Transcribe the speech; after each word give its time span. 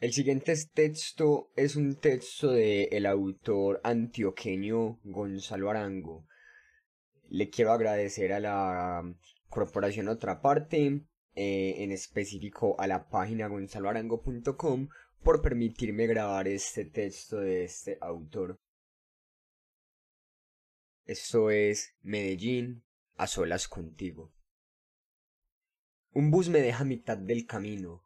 El 0.00 0.12
siguiente 0.12 0.54
texto 0.74 1.50
es 1.56 1.76
un 1.76 1.94
texto 1.94 2.50
del 2.50 2.88
el 2.90 3.06
autor 3.06 3.80
antioqueño 3.84 4.98
Gonzalo 5.04 5.70
Arango. 5.70 6.26
Le 7.28 7.48
quiero 7.48 7.72
agradecer 7.72 8.32
a 8.32 8.40
la 8.40 9.02
Corporación 9.48 10.08
Otra 10.08 10.42
Parte, 10.42 11.04
eh, 11.36 11.74
en 11.78 11.92
específico 11.92 12.78
a 12.78 12.86
la 12.86 13.08
página 13.08 13.46
gonzaloarango.com, 13.46 14.88
por 15.22 15.40
permitirme 15.40 16.06
grabar 16.06 16.48
este 16.48 16.84
texto 16.84 17.38
de 17.38 17.64
este 17.64 17.96
autor. 18.00 18.60
Esto 21.06 21.50
es 21.50 21.94
Medellín 22.02 22.84
a 23.16 23.26
solas 23.26 23.68
contigo. 23.68 24.32
Un 26.12 26.30
bus 26.30 26.48
me 26.48 26.60
deja 26.60 26.82
a 26.82 26.86
mitad 26.86 27.16
del 27.16 27.46
camino. 27.46 28.03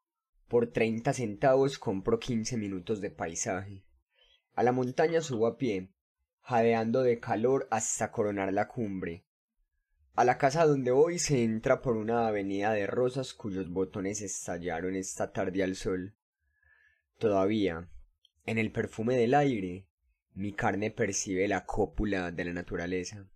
Por 0.49 0.73
treinta 0.73 1.13
centavos 1.13 1.79
compro 1.79 2.19
quince 2.19 2.57
minutos 2.57 3.01
de 3.01 3.11
paisaje. 3.11 3.85
A 4.55 4.63
la 4.63 4.73
montaña 4.73 5.21
subo 5.21 5.47
a 5.47 5.59
pie, 5.59 5.91
jadeando 6.41 7.03
de 7.03 7.21
calor 7.21 7.69
hasta 7.71 8.11
coronar 8.11 8.53
la 8.55 8.67
cumbre. 8.67 9.27
A 10.15 10.25
la 10.25 10.39
casa 10.39 10.65
donde 10.65 10.91
voy 10.91 11.19
se 11.19 11.45
entra 11.45 11.83
por 11.83 11.97
una 11.97 12.27
avenida 12.27 12.73
de 12.73 12.87
rosas 12.87 13.35
cuyos 13.35 13.71
botones 13.71 14.23
estallaron 14.23 14.97
esta 14.97 15.33
tarde 15.33 15.63
al 15.63 15.77
sol. 15.77 16.17
Todavía, 17.19 17.89
en 18.47 18.57
el 18.59 18.73
perfume 18.73 19.17
del 19.17 19.35
aire, 19.35 19.87
mi 20.35 20.55
carne 20.55 20.91
percibe 20.91 21.47
la 21.47 21.67
cópula 21.67 22.33
de 22.33 22.45
la 22.47 22.53
naturaleza. 22.55 23.29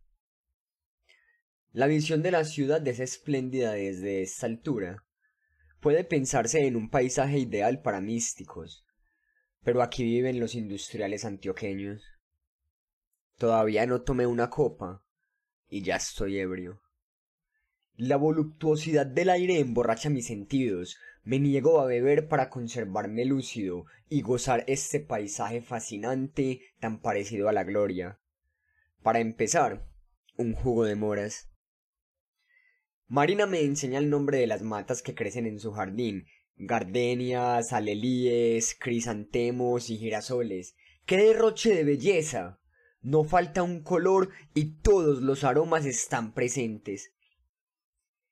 La 1.72 1.86
visión 1.86 2.22
de 2.22 2.30
la 2.30 2.44
ciudad 2.44 2.86
es 2.88 3.00
espléndida 3.00 3.72
desde 3.72 4.22
esta 4.22 4.46
altura. 4.46 5.04
Puede 5.82 6.04
pensarse 6.04 6.64
en 6.64 6.76
un 6.76 6.90
paisaje 6.90 7.40
ideal 7.40 7.82
para 7.82 8.00
místicos, 8.00 8.86
pero 9.64 9.82
aquí 9.82 10.04
viven 10.04 10.38
los 10.38 10.54
industriales 10.54 11.24
antioqueños. 11.24 12.04
Todavía 13.36 13.84
no 13.86 14.02
tomé 14.02 14.28
una 14.28 14.48
copa 14.48 15.04
y 15.68 15.82
ya 15.82 15.96
estoy 15.96 16.38
ebrio. 16.38 16.80
La 17.96 18.16
voluptuosidad 18.16 19.06
del 19.06 19.28
aire 19.28 19.58
emborracha 19.58 20.08
mis 20.08 20.28
sentidos. 20.28 20.98
Me 21.24 21.40
niego 21.40 21.80
a 21.80 21.86
beber 21.86 22.28
para 22.28 22.48
conservarme 22.48 23.24
lúcido 23.24 23.86
y 24.08 24.22
gozar 24.22 24.62
este 24.68 25.00
paisaje 25.00 25.62
fascinante 25.62 26.60
tan 26.78 27.00
parecido 27.00 27.48
a 27.48 27.52
la 27.52 27.64
gloria. 27.64 28.20
Para 29.02 29.18
empezar, 29.18 29.84
un 30.36 30.54
jugo 30.54 30.84
de 30.84 30.94
moras. 30.94 31.51
Marina 33.12 33.44
me 33.44 33.60
enseña 33.60 33.98
el 33.98 34.08
nombre 34.08 34.38
de 34.38 34.46
las 34.46 34.62
matas 34.62 35.02
que 35.02 35.14
crecen 35.14 35.44
en 35.44 35.60
su 35.60 35.72
jardín, 35.72 36.24
gardenias, 36.56 37.74
alelíes, 37.74 38.74
crisantemos 38.80 39.90
y 39.90 39.98
girasoles. 39.98 40.76
¡Qué 41.04 41.18
derroche 41.18 41.74
de 41.74 41.84
belleza! 41.84 42.58
No 43.02 43.24
falta 43.24 43.62
un 43.62 43.82
color 43.82 44.30
y 44.54 44.76
todos 44.80 45.20
los 45.20 45.44
aromas 45.44 45.84
están 45.84 46.32
presentes. 46.32 47.12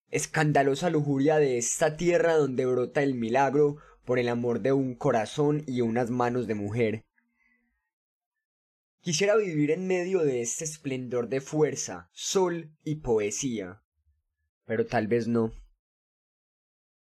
Escandalosa 0.08 0.88
lujuria 0.88 1.36
de 1.36 1.58
esta 1.58 1.98
tierra 1.98 2.38
donde 2.38 2.64
brota 2.64 3.02
el 3.02 3.12
milagro 3.12 3.76
por 4.06 4.18
el 4.18 4.30
amor 4.30 4.60
de 4.62 4.72
un 4.72 4.94
corazón 4.94 5.62
y 5.66 5.82
unas 5.82 6.08
manos 6.08 6.46
de 6.46 6.54
mujer. 6.54 7.04
Quisiera 9.02 9.36
vivir 9.36 9.72
en 9.72 9.86
medio 9.86 10.20
de 10.20 10.40
este 10.40 10.64
esplendor 10.64 11.28
de 11.28 11.42
fuerza, 11.42 12.08
sol 12.14 12.72
y 12.82 12.94
poesía 12.94 13.82
pero 14.70 14.86
tal 14.86 15.08
vez 15.08 15.26
no. 15.26 15.52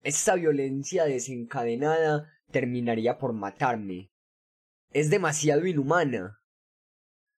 Esta 0.03 0.35
violencia 0.35 1.05
desencadenada 1.05 2.29
terminaría 2.51 3.17
por 3.17 3.31
matarme. 3.31 4.11
Es 4.91 5.09
demasiado 5.09 5.65
inhumana. 5.65 6.41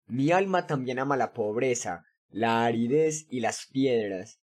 Mi 0.07 0.31
alma 0.31 0.65
también 0.65 0.97
ama 0.97 1.17
la 1.17 1.33
pobreza, 1.33 2.03
la 2.31 2.65
aridez 2.65 3.27
y 3.29 3.41
las 3.41 3.67
piedras. 3.67 4.39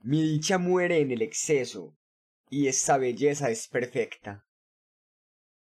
Mi 0.00 0.22
dicha 0.22 0.56
muere 0.56 1.00
en 1.00 1.10
el 1.10 1.20
exceso, 1.20 1.94
y 2.48 2.68
esta 2.68 2.96
belleza 2.96 3.50
es 3.50 3.68
perfecta. 3.68 4.46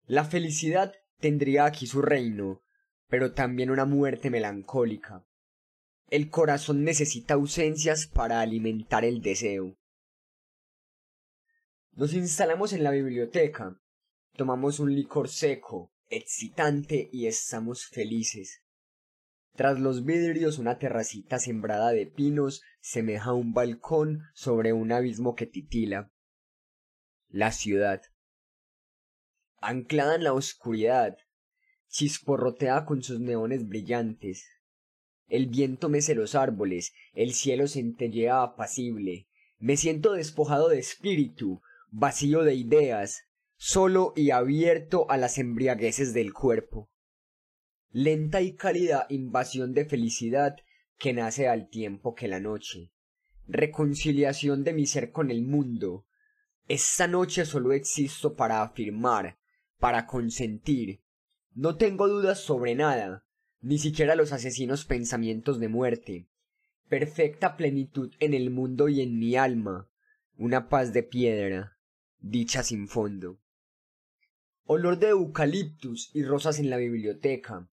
La 0.06 0.26
felicidad 0.26 0.94
tendría 1.20 1.66
aquí 1.66 1.88
su 1.88 2.04
reino, 2.04 2.62
pero 3.08 3.34
también 3.34 3.72
una 3.72 3.86
muerte 3.86 4.30
melancólica. 4.30 5.26
El 6.12 6.32
corazón 6.32 6.84
necesita 6.84 7.36
ausencias 7.36 8.08
para 8.08 8.42
alimentar 8.42 9.06
el 9.06 9.22
deseo. 9.22 9.78
Nos 11.92 12.14
instalamos 12.14 12.74
en 12.74 12.84
la 12.84 12.90
biblioteca, 12.90 13.80
tomamos 14.36 14.80
un 14.80 14.96
licor 14.96 15.30
seco, 15.30 15.94
excitante 16.10 17.10
y 17.12 17.28
estamos 17.28 17.86
felices. 17.86 18.64
Tras 19.56 19.80
los 19.80 20.04
vidrios 20.04 20.58
una 20.58 20.80
terracita 20.80 21.38
sembrada 21.38 21.92
de 21.92 22.08
pinos 22.08 22.64
semeja 22.82 23.34
un 23.34 23.54
balcón 23.54 24.24
sobre 24.34 24.74
un 24.74 24.92
abismo 24.92 25.36
que 25.36 25.46
titila. 25.46 26.12
La 27.28 27.52
ciudad. 27.52 28.02
Anclada 29.62 30.16
en 30.16 30.24
la 30.24 30.34
oscuridad, 30.34 31.18
chisporrotea 31.88 32.86
con 32.86 33.04
sus 33.04 33.20
neones 33.20 33.68
brillantes, 33.68 34.48
el 35.30 35.48
viento 35.48 35.90
mece 35.90 36.16
los 36.16 36.36
árboles, 36.36 36.94
el 37.14 37.34
cielo 37.34 37.68
centellea 37.68 38.42
apacible. 38.42 39.28
Me 39.60 39.78
siento 39.78 40.14
despojado 40.14 40.70
de 40.70 40.80
espíritu, 40.80 41.62
vacío 41.92 42.44
de 42.44 42.56
ideas, 42.56 43.24
solo 43.56 44.14
y 44.16 44.32
abierto 44.32 45.10
a 45.10 45.18
las 45.18 45.38
embriagueces 45.38 46.14
del 46.14 46.34
cuerpo. 46.34 46.90
Lenta 47.92 48.42
y 48.42 48.56
cálida 48.56 49.06
invasión 49.10 49.74
de 49.74 49.86
felicidad 49.86 50.56
que 50.98 51.14
nace 51.14 51.48
al 51.48 51.70
tiempo 51.70 52.16
que 52.16 52.28
la 52.28 52.40
noche. 52.40 52.92
Reconciliación 53.48 54.64
de 54.64 54.74
mi 54.74 54.86
ser 54.86 55.12
con 55.12 55.32
el 55.32 55.44
mundo. 55.44 56.06
Esta 56.68 57.08
noche 57.08 57.46
solo 57.46 57.74
existo 57.74 58.36
para 58.36 58.62
afirmar, 58.62 59.40
para 59.80 60.06
consentir. 60.06 61.02
No 61.54 61.76
tengo 61.78 62.08
dudas 62.08 62.40
sobre 62.40 62.76
nada, 62.76 63.26
ni 63.62 63.78
siquiera 63.78 64.16
los 64.16 64.32
asesinos 64.32 64.86
pensamientos 64.86 65.60
de 65.60 65.68
muerte. 65.68 66.28
Perfecta 66.88 67.58
plenitud 67.58 68.14
en 68.20 68.34
el 68.34 68.50
mundo 68.50 68.90
y 68.90 69.02
en 69.02 69.20
mi 69.20 69.36
alma, 69.36 69.90
una 70.38 70.70
paz 70.70 70.94
de 70.94 71.04
piedra, 71.04 71.78
dicha 72.20 72.64
sin 72.64 72.88
fondo. 72.88 73.40
Olor 74.64 75.00
de 75.00 75.10
eucaliptus 75.10 76.10
y 76.14 76.24
rosas 76.24 76.60
en 76.60 76.70
la 76.70 76.78
biblioteca. 76.78 77.70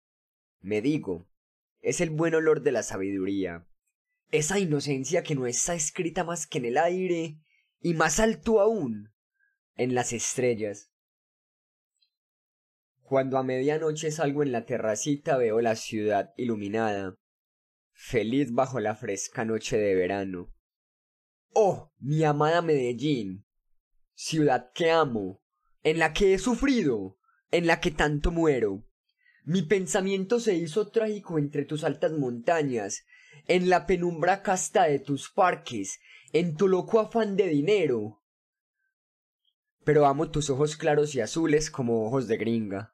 Me 0.62 0.82
digo, 0.82 1.28
es 1.82 2.00
el 2.02 2.10
buen 2.10 2.34
olor 2.36 2.62
de 2.62 2.72
la 2.72 2.84
sabiduría, 2.84 3.68
esa 4.32 4.60
inocencia 4.60 5.22
que 5.24 5.36
no 5.36 5.46
está 5.46 5.76
escrita 5.76 6.24
más 6.24 6.48
que 6.48 6.60
en 6.60 6.66
el 6.66 6.78
aire, 6.78 7.38
y 7.82 7.94
más 7.94 8.20
alto 8.20 8.62
aún, 8.62 9.12
en 9.76 9.94
las 9.94 10.14
estrellas. 10.14 10.93
Cuando 13.04 13.38
a 13.38 13.44
medianoche 13.44 14.12
salgo 14.12 14.44
en 14.44 14.52
la 14.52 14.66
terracita 14.66 15.38
veo 15.38 15.60
la 15.60 15.76
ciudad 15.76 16.34
iluminada, 16.38 17.18
feliz 17.92 18.54
bajo 18.54 18.80
la 18.80 18.96
fresca 18.96 19.44
noche 19.44 19.78
de 19.78 19.94
verano. 19.94 20.54
Oh, 21.54 21.92
mi 22.00 22.24
amada 22.24 22.62
Medellín, 22.62 23.46
ciudad 24.14 24.72
que 24.74 24.90
amo, 24.90 25.44
en 25.84 26.00
la 26.00 26.14
que 26.14 26.34
he 26.34 26.40
sufrido, 26.40 27.18
en 27.52 27.68
la 27.68 27.82
que 27.82 27.92
tanto 27.92 28.32
muero. 28.32 28.88
Mi 29.44 29.62
pensamiento 29.62 30.40
se 30.40 30.56
hizo 30.56 30.90
trágico 30.90 31.38
entre 31.38 31.66
tus 31.66 31.84
altas 31.84 32.14
montañas, 32.14 33.06
en 33.48 33.70
la 33.70 33.86
penumbra 33.86 34.42
casta 34.42 34.86
de 34.86 35.00
tus 35.00 35.30
parques, 35.30 36.00
en 36.32 36.56
tu 36.56 36.70
loco 36.70 37.02
afán 37.02 37.36
de 37.36 37.48
dinero. 37.50 38.23
Pero 39.84 40.06
amo 40.06 40.30
tus 40.32 40.50
ojos 40.50 40.76
claros 40.76 41.16
y 41.16 41.22
azules 41.22 41.70
como 41.70 42.06
ojos 42.06 42.28
de 42.28 42.38
gringa. 42.38 42.94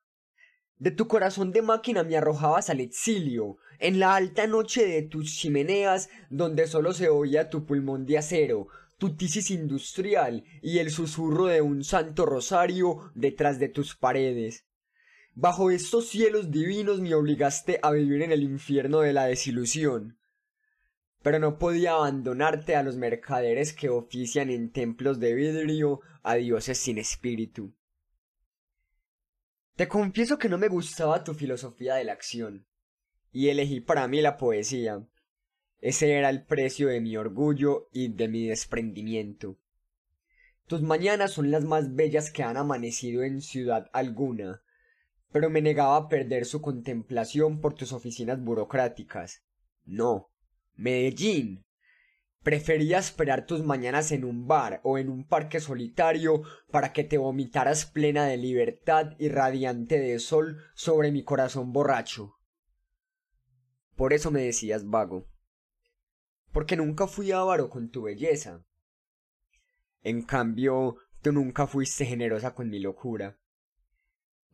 De 0.77 0.91
tu 0.91 1.07
corazón 1.07 1.51
de 1.51 1.62
máquina 1.62 2.03
me 2.03 2.15
arrojabas 2.15 2.69
al 2.69 2.80
exilio, 2.80 3.57
en 3.80 4.00
la 4.00 4.15
alta 4.15 4.47
noche 4.47 4.86
de 4.86 5.01
tus 5.01 5.36
chimeneas, 5.36 6.09
donde 6.30 6.68
solo 6.68 6.94
se 6.94 7.09
oía 7.09 7.50
tu 7.50 7.65
pulmón 7.65 8.06
de 8.06 8.18
acero, 8.18 8.68
tu 8.97 9.15
tisis 9.15 9.50
industrial 9.50 10.44
y 10.62 10.80
el 10.80 10.91
susurro 10.91 11.47
de 11.47 11.62
un 11.62 11.83
santo 11.83 12.25
rosario 12.25 13.12
detrás 13.15 13.59
de 13.59 13.69
tus 13.69 13.95
paredes. 13.95 14.65
Bajo 15.33 15.71
estos 15.71 16.09
cielos 16.09 16.51
divinos 16.51 17.00
me 17.00 17.15
obligaste 17.15 17.80
a 17.81 17.91
vivir 17.91 18.21
en 18.21 18.33
el 18.33 18.44
infierno 18.44 19.00
de 19.00 19.13
la 19.13 19.25
desilusión. 19.25 20.19
Pero 21.21 21.39
no 21.39 21.60
podía 21.60 21.94
abandonarte 21.94 22.75
a 22.75 22.83
los 22.83 22.95
mercaderes 22.95 23.74
que 23.74 23.89
ofician 23.89 24.50
en 24.50 24.71
templos 24.71 25.19
de 25.19 25.33
vidrio 25.33 26.01
a 26.24 26.36
dioses 26.36 26.77
sin 26.77 26.98
espíritu. 26.98 27.74
Te 29.75 29.88
confieso 29.88 30.38
que 30.38 30.50
no 30.50 30.57
me 30.57 30.68
gustaba 30.68 31.24
tu 31.24 31.33
filosofía 31.33 31.95
de 31.95 32.04
la 32.04 32.13
acción, 32.13 32.66
y 33.31 33.50
elegí 33.50 33.80
para 33.80 34.07
mí 34.07 34.21
la 34.21 34.38
poesía. 34.38 35.07
Ese 35.80 36.12
era 36.12 36.30
el 36.30 36.44
precio 36.44 36.89
de 36.89 37.00
mi 37.00 37.16
orgullo 37.16 37.88
y 37.94 38.10
de 38.10 38.27
mi 38.27 38.48
desprendimiento. 38.48 39.57
Tus 40.68 40.81
mañanas 40.81 41.31
son 41.31 41.50
las 41.50 41.63
más 41.63 41.95
bellas 41.95 42.30
que 42.31 42.44
han 42.44 42.57
amanecido 42.57 43.24
en 43.24 43.42
ciudad 43.42 43.89
alguna, 43.94 44.62
pero 45.31 45.50
me 45.50 45.62
negaba 45.62 45.95
a 45.95 46.10
perder 46.10 46.45
su 46.45 46.62
contemplación 46.62 47.62
por 47.62 47.74
tus 47.74 47.94
oficinas 47.94 48.44
burocráticas. 48.44 49.44
No, 49.86 50.30
Medellín. 50.79 51.65
Prefería 52.41 52.99
esperar 52.99 53.45
tus 53.45 53.65
mañanas 53.65 54.13
en 54.13 54.23
un 54.23 54.47
bar 54.47 54.79
o 54.85 54.97
en 54.97 55.09
un 55.09 55.27
parque 55.27 55.59
solitario 55.59 56.43
para 56.71 56.93
que 56.93 57.03
te 57.03 57.17
vomitaras 57.17 57.85
plena 57.85 58.25
de 58.25 58.37
libertad 58.37 59.11
y 59.19 59.27
radiante 59.27 59.99
de 59.99 60.17
sol 60.19 60.63
sobre 60.75 61.11
mi 61.11 61.25
corazón 61.25 61.73
borracho. 61.73 62.37
Por 63.97 64.13
eso 64.13 64.31
me 64.31 64.41
decías 64.41 64.89
vago. 64.89 65.27
Porque 66.53 66.77
nunca 66.77 67.07
fui 67.07 67.33
avaro 67.33 67.69
con 67.69 67.91
tu 67.91 68.03
belleza. 68.03 68.65
En 70.01 70.21
cambio, 70.21 70.95
tú 71.21 71.33
nunca 71.33 71.67
fuiste 71.67 72.05
generosa 72.05 72.55
con 72.55 72.69
mi 72.69 72.79
locura. 72.79 73.37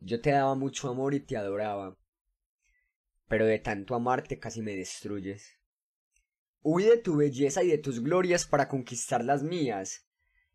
Yo 0.00 0.20
te 0.20 0.32
daba 0.32 0.56
mucho 0.56 0.90
amor 0.90 1.14
y 1.14 1.20
te 1.20 1.36
adoraba. 1.36 1.96
Pero 3.28 3.46
de 3.46 3.60
tanto 3.60 3.94
amarte 3.94 4.40
casi 4.40 4.60
me 4.60 4.74
destruyes. 4.74 5.56
Huí 6.62 6.84
de 6.84 6.96
tu 6.96 7.16
belleza 7.16 7.62
y 7.62 7.68
de 7.68 7.78
tus 7.78 8.00
glorias 8.00 8.46
para 8.46 8.68
conquistar 8.68 9.24
las 9.24 9.42
mías, 9.42 10.06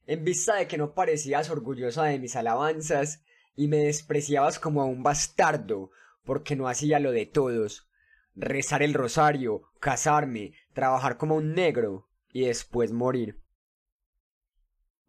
en 0.05 0.23
vista 0.23 0.55
de 0.55 0.67
que 0.67 0.77
no 0.77 0.93
parecías 0.93 1.49
orgullosa 1.49 2.05
de 2.05 2.19
mis 2.19 2.35
alabanzas 2.35 3.23
y 3.55 3.67
me 3.67 3.77
despreciabas 3.77 4.59
como 4.59 4.81
a 4.81 4.85
un 4.85 5.03
bastardo, 5.03 5.91
porque 6.23 6.55
no 6.55 6.67
hacía 6.67 6.99
lo 6.99 7.11
de 7.11 7.25
todos, 7.25 7.89
rezar 8.35 8.83
el 8.83 8.93
rosario, 8.93 9.63
casarme, 9.79 10.53
trabajar 10.73 11.17
como 11.17 11.35
un 11.35 11.53
negro 11.53 12.09
y 12.31 12.45
después 12.45 12.91
morir. 12.91 13.41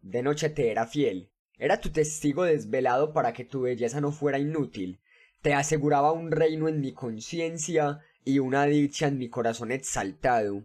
De 0.01 0.21
noche 0.21 0.49
te 0.49 0.71
era 0.71 0.85
fiel, 0.85 1.31
era 1.57 1.79
tu 1.79 1.91
testigo 1.91 2.43
desvelado 2.43 3.13
para 3.13 3.33
que 3.33 3.45
tu 3.45 3.61
belleza 3.61 4.01
no 4.01 4.11
fuera 4.11 4.39
inútil, 4.39 4.99
te 5.41 5.53
aseguraba 5.53 6.11
un 6.11 6.31
reino 6.31 6.67
en 6.67 6.79
mi 6.81 6.93
conciencia 6.93 8.01
y 8.25 8.39
una 8.39 8.65
dicha 8.65 9.07
en 9.07 9.17
mi 9.17 9.29
corazón 9.29 9.71
exaltado. 9.71 10.63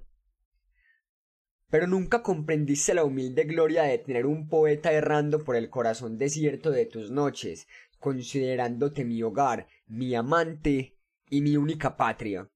Pero 1.70 1.86
nunca 1.86 2.22
comprendiste 2.22 2.94
la 2.94 3.04
humilde 3.04 3.44
gloria 3.44 3.82
de 3.82 3.98
tener 3.98 4.26
un 4.26 4.48
poeta 4.48 4.92
errando 4.92 5.44
por 5.44 5.54
el 5.56 5.68
corazón 5.68 6.16
desierto 6.16 6.70
de 6.70 6.86
tus 6.86 7.10
noches, 7.10 7.68
considerándote 7.98 9.04
mi 9.04 9.22
hogar, 9.22 9.68
mi 9.86 10.14
amante 10.14 10.96
y 11.28 11.42
mi 11.42 11.56
única 11.56 11.96
patria. 11.96 12.48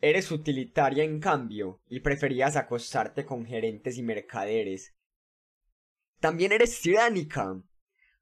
Eres 0.00 0.30
utilitaria 0.30 1.04
en 1.04 1.20
cambio, 1.20 1.80
y 1.88 2.00
preferías 2.00 2.54
acostarte 2.54 3.24
con 3.24 3.46
gerentes 3.46 3.98
y 3.98 4.02
mercaderes. 4.02 4.94
También 6.20 6.52
eres 6.52 6.80
tiránica, 6.80 7.60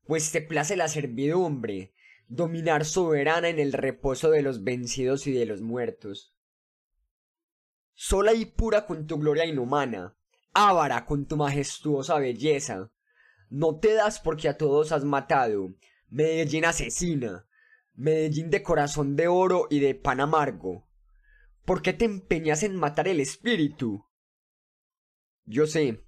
pues 0.07 0.31
te 0.33 0.41
place 0.41 0.77
la 0.77 0.89
servidumbre, 0.89 1.93
dominar 2.29 2.85
soberana 2.85 3.49
en 3.49 3.59
el 3.59 3.73
reposo 3.73 4.31
de 4.31 4.43
los 4.43 4.65
vencidos 4.65 5.27
y 5.27 5.33
de 5.33 5.47
los 5.47 5.61
muertos. 5.61 6.34
Sola 7.95 8.35
y 8.35 8.45
pura 8.45 8.87
con 8.87 9.07
tu 9.07 9.19
gloria 9.19 9.47
inhumana, 9.47 10.17
ávara 10.53 11.07
con 11.07 11.27
tu 11.27 11.37
majestuosa 11.37 12.19
belleza, 12.19 12.93
no 13.51 13.79
te 13.79 13.95
das 13.95 14.19
porque 14.19 14.49
a 14.49 14.57
todos 14.57 14.91
has 14.93 15.05
matado, 15.05 15.75
Medellín 16.09 16.65
asesina, 16.65 17.47
Medellín 17.95 18.51
de 18.51 18.63
corazón 18.63 19.15
de 19.15 19.29
oro 19.29 19.69
y 19.71 19.79
de 19.79 19.95
pan 19.95 20.21
amargo. 20.21 20.89
¿Por 21.65 21.81
qué 21.81 21.93
te 21.93 22.05
empeñas 22.05 22.63
en 22.65 22.77
matar 22.77 23.07
el 23.07 23.21
espíritu? 23.21 24.05
Yo 25.45 25.67
sé, 25.67 26.05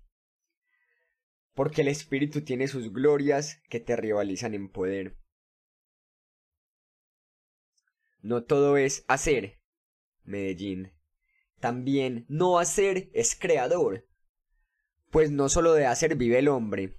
porque 1.54 1.82
el 1.82 1.88
espíritu 1.88 2.42
tiene 2.42 2.68
sus 2.68 2.92
glorias 2.92 3.62
que 3.68 3.80
te 3.80 3.96
rivalizan 3.96 4.54
en 4.54 4.68
poder. 4.68 5.16
No 8.20 8.42
todo 8.42 8.76
es 8.76 9.04
hacer, 9.06 9.60
Medellín. 10.24 10.95
También 11.60 12.26
no 12.28 12.58
hacer 12.58 13.10
es 13.14 13.34
creador, 13.34 14.06
pues 15.10 15.30
no 15.30 15.48
solo 15.48 15.72
de 15.72 15.86
hacer 15.86 16.16
vive 16.16 16.38
el 16.38 16.48
hombre. 16.48 16.98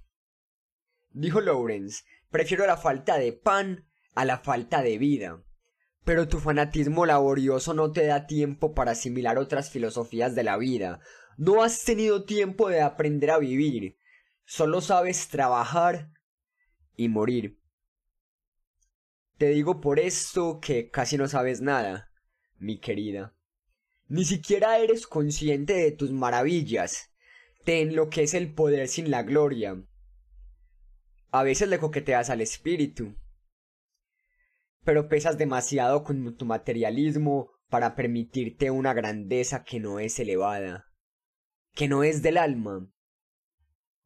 Dijo 1.10 1.40
Lawrence, 1.40 2.04
prefiero 2.30 2.66
la 2.66 2.76
falta 2.76 3.18
de 3.18 3.32
pan 3.32 3.86
a 4.14 4.24
la 4.24 4.38
falta 4.38 4.82
de 4.82 4.98
vida. 4.98 5.42
Pero 6.04 6.26
tu 6.26 6.38
fanatismo 6.38 7.06
laborioso 7.06 7.74
no 7.74 7.92
te 7.92 8.06
da 8.06 8.26
tiempo 8.26 8.74
para 8.74 8.92
asimilar 8.92 9.38
otras 9.38 9.70
filosofías 9.70 10.34
de 10.34 10.42
la 10.42 10.56
vida. 10.56 11.00
No 11.36 11.62
has 11.62 11.84
tenido 11.84 12.24
tiempo 12.24 12.68
de 12.68 12.80
aprender 12.80 13.30
a 13.30 13.38
vivir. 13.38 13.96
Solo 14.44 14.80
sabes 14.80 15.28
trabajar 15.28 16.10
y 16.96 17.08
morir. 17.08 17.60
Te 19.36 19.50
digo 19.50 19.80
por 19.80 20.00
esto 20.00 20.58
que 20.60 20.90
casi 20.90 21.16
no 21.16 21.28
sabes 21.28 21.60
nada, 21.60 22.10
mi 22.58 22.80
querida. 22.80 23.37
Ni 24.08 24.24
siquiera 24.24 24.78
eres 24.78 25.06
consciente 25.06 25.74
de 25.74 25.92
tus 25.92 26.10
maravillas. 26.10 27.10
Te 27.64 27.82
enloquece 27.82 28.38
el 28.38 28.52
poder 28.52 28.88
sin 28.88 29.10
la 29.10 29.22
gloria. 29.22 29.82
A 31.30 31.42
veces 31.42 31.68
le 31.68 31.78
coqueteas 31.78 32.30
al 32.30 32.40
espíritu 32.40 33.14
pero 34.88 35.06
pesas 35.06 35.36
demasiado 35.36 36.02
con 36.02 36.34
tu 36.34 36.46
materialismo 36.46 37.50
para 37.68 37.94
permitirte 37.94 38.70
una 38.70 38.94
grandeza 38.94 39.62
que 39.62 39.80
no 39.80 40.00
es 40.00 40.18
elevada, 40.18 40.86
que 41.74 41.88
no 41.88 42.04
es 42.04 42.22
del 42.22 42.38
alma. 42.38 42.90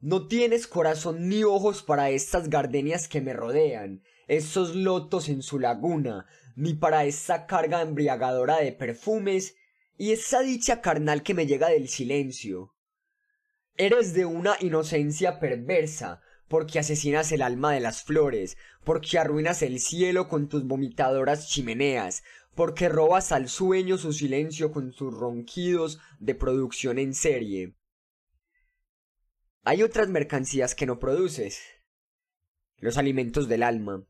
No 0.01 0.27
tienes 0.27 0.67
corazón 0.67 1.29
ni 1.29 1.45
ojos 1.45 1.85
para 1.85 2.11
estas 2.11 2.51
gardenias 2.51 3.07
que 3.07 3.21
me 3.21 3.33
rodean, 3.33 4.03
esos 4.27 4.75
lotos 4.75 5.29
en 5.29 5.43
su 5.43 5.61
laguna, 5.61 6.27
ni 6.57 6.75
para 6.75 7.05
esa 7.05 7.47
carga 7.47 7.81
embriagadora 7.81 8.57
de 8.57 8.73
perfumes 8.73 9.55
y 10.03 10.11
esa 10.11 10.41
dicha 10.41 10.81
carnal 10.81 11.23
que 11.23 11.33
me 11.33 11.47
llega 11.47 11.69
del 11.69 11.87
silencio. 11.87 12.75
Eres 13.77 14.15
de 14.15 14.25
una 14.25 14.57
inocencia 14.59 15.39
perversa, 15.39 16.21
porque 16.49 16.81
asesinas 16.81 17.31
el 17.31 17.41
alma 17.41 17.73
de 17.73 17.79
las 17.79 18.03
flores, 18.03 18.57
porque 18.83 19.21
arruinas 19.21 19.63
el 19.63 19.79
cielo 19.79 20.27
con 20.27 20.49
tus 20.49 20.67
vomitadoras 20.67 21.49
chimeneas, 21.51 22.25
porque 22.57 22.89
robas 22.89 23.31
al 23.31 23.49
sueño 23.49 23.97
su 23.97 24.13
silencio 24.13 24.73
con 24.73 24.93
sus 24.93 25.15
ronquidos 25.15 26.01
de 26.19 26.35
producción 26.35 26.99
en 26.99 27.15
serie. 27.15 27.77
Hay 29.63 29.85
otras 29.85 30.09
mercancías 30.09 30.75
que 30.75 30.87
no 30.87 30.99
produces. 30.99 31.63
Los 32.79 32.99
alimentos 32.99 33.47
del 33.47 33.63
alma. 33.63 34.05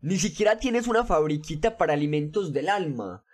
Ni 0.00 0.18
siquiera 0.18 0.58
tienes 0.58 0.88
una 0.88 1.04
fabriquita 1.04 1.76
para 1.76 1.92
alimentos 1.92 2.52
del 2.52 2.68
alma. 2.68 3.24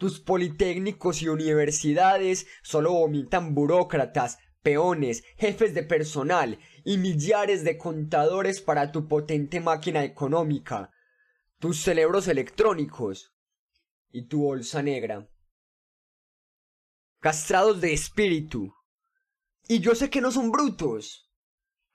Tus 0.00 0.18
politécnicos 0.18 1.20
y 1.20 1.28
universidades 1.28 2.46
solo 2.62 2.92
vomitan 2.92 3.54
burócratas, 3.54 4.38
peones, 4.62 5.24
jefes 5.36 5.74
de 5.74 5.82
personal 5.82 6.58
y 6.86 6.96
millares 6.96 7.64
de 7.64 7.76
contadores 7.76 8.62
para 8.62 8.92
tu 8.92 9.08
potente 9.08 9.60
máquina 9.60 10.02
económica, 10.02 10.90
tus 11.58 11.82
cerebros 11.82 12.28
electrónicos 12.28 13.36
y 14.10 14.26
tu 14.26 14.44
bolsa 14.44 14.82
negra. 14.82 15.28
Castrados 17.18 17.82
de 17.82 17.92
espíritu. 17.92 18.72
Y 19.68 19.80
yo 19.80 19.94
sé 19.94 20.08
que 20.08 20.22
no 20.22 20.32
son 20.32 20.50
brutos. 20.50 21.30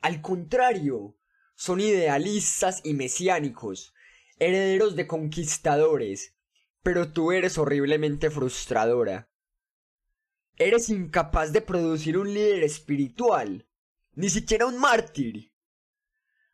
Al 0.02 0.22
contrario, 0.22 1.18
son 1.56 1.80
idealistas 1.80 2.82
y 2.84 2.94
mesiánicos, 2.94 3.96
herederos 4.38 4.96
de 4.96 5.08
conquistadores, 5.08 6.35
pero 6.86 7.12
tú 7.12 7.32
eres 7.32 7.58
horriblemente 7.58 8.30
frustradora. 8.30 9.28
Eres 10.56 10.90
incapaz 10.90 11.52
de 11.52 11.62
producir 11.62 12.16
un 12.16 12.32
líder 12.32 12.62
espiritual, 12.62 13.68
ni 14.14 14.30
siquiera 14.30 14.68
un 14.68 14.78
mártir. 14.78 15.52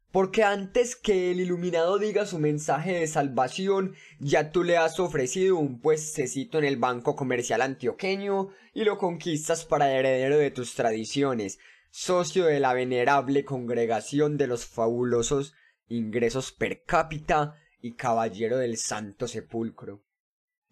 Porque 0.09 0.45
antes 0.45 0.95
que 0.95 1.31
el 1.31 1.41
iluminado 1.41 2.00
diga 2.00 2.25
su 2.25 2.39
mensaje 2.39 2.93
de 2.93 3.07
salvación, 3.07 3.93
ya 4.19 4.51
tú 4.51 4.63
le 4.63 4.77
has 4.77 5.01
ofrecido 5.01 5.57
un 5.57 5.81
puestecito 5.81 6.59
en 6.59 6.63
el 6.63 6.77
Banco 6.77 7.17
Comercial 7.17 7.61
Antioqueño 7.61 8.51
y 8.73 8.85
lo 8.85 8.97
conquistas 8.97 9.65
para 9.65 9.91
heredero 9.91 10.38
de 10.38 10.50
tus 10.50 10.75
tradiciones, 10.75 11.59
socio 11.89 12.45
de 12.45 12.61
la 12.61 12.73
venerable 12.73 13.43
congregación 13.43 14.38
de 14.38 14.47
los 14.47 14.65
fabulosos 14.65 15.55
ingresos 15.89 16.53
per 16.53 16.85
cápita 16.85 17.55
y 17.81 17.95
caballero 17.95 18.55
del 18.55 18.77
Santo 18.77 19.27
Sepulcro. 19.27 20.05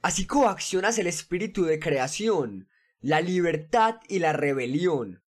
Así 0.01 0.25
coaccionas 0.25 0.97
el 0.97 1.07
espíritu 1.07 1.65
de 1.65 1.77
creación, 1.77 2.69
la 3.01 3.19
libertad 3.19 3.95
y 4.07 4.19
la 4.19 4.31
rebelión. 4.31 5.23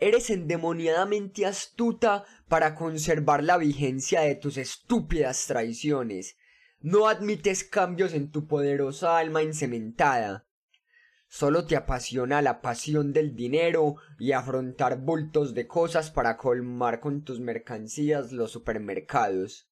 Eres 0.00 0.30
endemoniadamente 0.30 1.46
astuta 1.46 2.24
para 2.48 2.74
conservar 2.74 3.44
la 3.44 3.58
vigencia 3.58 4.22
de 4.22 4.34
tus 4.34 4.56
estúpidas 4.56 5.46
traiciones. 5.46 6.36
No 6.80 7.06
admites 7.06 7.62
cambios 7.62 8.12
en 8.12 8.32
tu 8.32 8.48
poderosa 8.48 9.18
alma 9.18 9.42
encementada. 9.42 10.48
Solo 11.28 11.64
te 11.66 11.76
apasiona 11.76 12.42
la 12.42 12.60
pasión 12.60 13.12
del 13.12 13.36
dinero 13.36 13.94
y 14.18 14.32
afrontar 14.32 14.98
bultos 14.98 15.54
de 15.54 15.68
cosas 15.68 16.10
para 16.10 16.36
colmar 16.36 16.98
con 16.98 17.22
tus 17.22 17.38
mercancías 17.38 18.32
los 18.32 18.50
supermercados. 18.50 19.71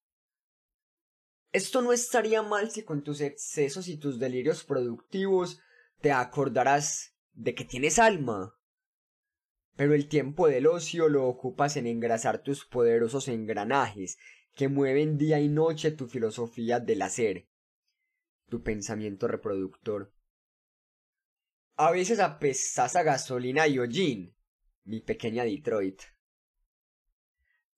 Esto 1.51 1.81
no 1.81 1.91
estaría 1.91 2.41
mal 2.41 2.71
si 2.71 2.83
con 2.83 3.03
tus 3.03 3.19
excesos 3.19 3.89
y 3.89 3.97
tus 3.97 4.19
delirios 4.19 4.63
productivos 4.63 5.59
te 5.99 6.11
acordarás 6.11 7.13
de 7.33 7.53
que 7.55 7.65
tienes 7.65 7.99
alma. 7.99 8.57
Pero 9.75 9.93
el 9.93 10.07
tiempo 10.07 10.47
del 10.47 10.67
ocio 10.67 11.09
lo 11.09 11.27
ocupas 11.27 11.75
en 11.75 11.87
engrasar 11.87 12.41
tus 12.41 12.65
poderosos 12.65 13.27
engranajes 13.27 14.17
que 14.55 14.67
mueven 14.69 15.17
día 15.17 15.39
y 15.39 15.49
noche 15.49 15.91
tu 15.91 16.07
filosofía 16.07 16.79
del 16.79 17.01
hacer, 17.01 17.47
tu 18.49 18.63
pensamiento 18.63 19.27
reproductor. 19.27 20.13
A 21.75 21.91
veces 21.91 22.19
apestas 22.19 22.95
a 22.95 23.03
gasolina 23.03 23.67
y 23.67 23.79
hollín, 23.79 24.35
mi 24.83 25.01
pequeña 25.01 25.43
Detroit. 25.43 26.01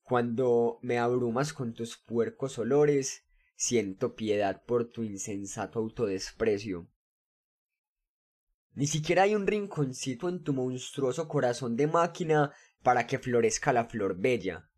Cuando 0.01 0.79
me 0.81 0.97
abrumas 0.97 1.53
con 1.53 1.73
tus 1.73 1.97
puercos 1.97 2.57
olores, 2.57 3.22
siento 3.55 4.15
piedad 4.15 4.63
por 4.65 4.89
tu 4.89 5.03
insensato 5.03 5.79
autodesprecio. 5.79 6.89
Ni 8.75 8.87
siquiera 8.87 9.23
hay 9.23 9.35
un 9.35 9.45
rinconcito 9.45 10.29
en 10.29 10.43
tu 10.43 10.53
monstruoso 10.53 11.27
corazón 11.27 11.75
de 11.75 11.87
máquina 11.87 12.53
para 12.81 13.05
que 13.05 13.19
florezca 13.19 13.71
la 13.71 13.85
flor 13.85 14.17
bella, 14.17 14.69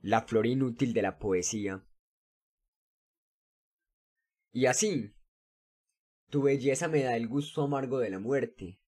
la 0.00 0.22
flor 0.22 0.46
inútil 0.46 0.92
de 0.92 1.02
la 1.02 1.18
poesía. 1.18 1.84
Y 4.52 4.66
así, 4.66 5.12
tu 6.30 6.42
belleza 6.42 6.88
me 6.88 7.02
da 7.02 7.16
el 7.16 7.28
gusto 7.28 7.62
amargo 7.62 7.98
de 7.98 8.10
la 8.10 8.18
muerte. 8.18 8.80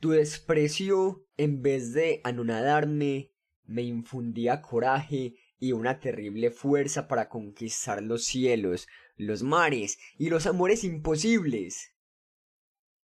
Tu 0.00 0.10
desprecio, 0.10 1.26
en 1.36 1.60
vez 1.60 1.92
de 1.92 2.20
anonadarme, 2.22 3.32
me 3.64 3.82
infundía 3.82 4.62
coraje 4.62 5.36
y 5.58 5.72
una 5.72 5.98
terrible 5.98 6.50
fuerza 6.50 7.08
para 7.08 7.28
conquistar 7.28 8.02
los 8.02 8.24
cielos, 8.24 8.86
los 9.16 9.42
mares 9.42 9.98
y 10.16 10.30
los 10.30 10.46
amores 10.46 10.84
imposibles. 10.84 11.94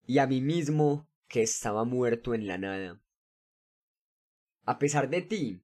Y 0.06 0.18
a 0.18 0.26
mí 0.26 0.40
mismo, 0.40 1.08
que 1.28 1.42
estaba 1.42 1.84
muerto 1.84 2.34
en 2.34 2.46
la 2.46 2.58
nada. 2.58 3.00
A 4.64 4.78
pesar 4.78 5.10
de 5.10 5.22
ti, 5.22 5.62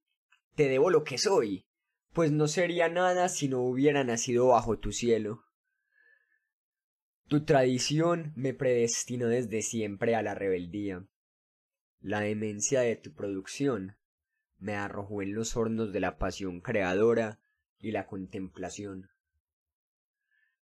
te 0.55 0.67
debo 0.67 0.89
lo 0.89 1.03
que 1.03 1.17
soy, 1.17 1.65
pues 2.13 2.31
no 2.31 2.47
sería 2.47 2.89
nada 2.89 3.29
si 3.29 3.47
no 3.47 3.61
hubiera 3.61 4.03
nacido 4.03 4.47
bajo 4.47 4.77
tu 4.79 4.91
cielo. 4.91 5.45
Tu 7.27 7.45
tradición 7.45 8.33
me 8.35 8.53
predestinó 8.53 9.27
desde 9.27 9.61
siempre 9.61 10.15
a 10.15 10.21
la 10.21 10.35
rebeldía. 10.35 11.07
La 12.01 12.19
demencia 12.19 12.81
de 12.81 12.97
tu 12.97 13.13
producción 13.13 13.95
me 14.61 14.75
arrojó 14.75 15.23
en 15.23 15.33
los 15.33 15.57
hornos 15.57 15.91
de 15.91 15.99
la 15.99 16.17
pasión 16.17 16.61
creadora 16.61 17.39
y 17.79 17.91
la 17.91 18.05
contemplación. 18.05 19.09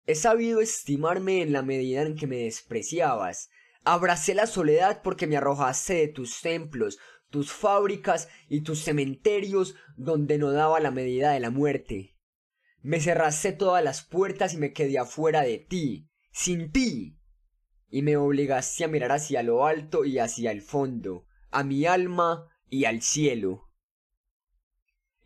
He 0.07 0.15
sabido 0.15 0.61
estimarme 0.61 1.43
en 1.43 1.53
la 1.53 1.63
medida 1.63 2.03
en 2.03 2.17
que 2.17 2.29
me 2.29 2.39
despreciabas. 2.39 3.51
Abracé 3.85 4.35
la 4.35 4.47
soledad 4.47 5.03
porque 5.03 5.27
me 5.27 5.37
arrojaste 5.37 5.95
de 5.95 6.09
tus 6.09 6.41
templos, 6.41 6.99
tus 7.29 7.53
fábricas 7.53 8.29
y 8.49 8.63
tus 8.63 8.81
cementerios 8.85 9.75
donde 9.97 10.39
no 10.39 10.53
daba 10.53 10.81
la 10.81 10.93
medida 10.93 11.33
de 11.33 11.41
la 11.41 11.51
muerte. 11.51 12.17
Me 12.81 13.01
cerraste 13.01 13.53
todas 13.53 13.83
las 13.83 14.03
puertas 14.03 14.55
y 14.55 14.59
me 14.59 14.73
quedé 14.73 14.99
afuera 14.99 15.43
de 15.43 15.59
ti, 15.59 16.09
sin 16.31 16.71
ti. 16.71 17.19
Y 17.91 18.03
me 18.03 18.17
obligaste 18.17 18.85
a 18.85 18.89
mirar 18.89 19.11
hacia 19.11 19.43
lo 19.43 19.67
alto 19.67 20.05
y 20.05 20.21
hacia 20.21 20.53
el 20.53 20.63
fondo, 20.63 21.27
a 21.51 21.65
mi 21.65 21.85
alma 21.85 22.47
y 22.71 22.85
al 22.85 23.03
cielo. 23.03 23.68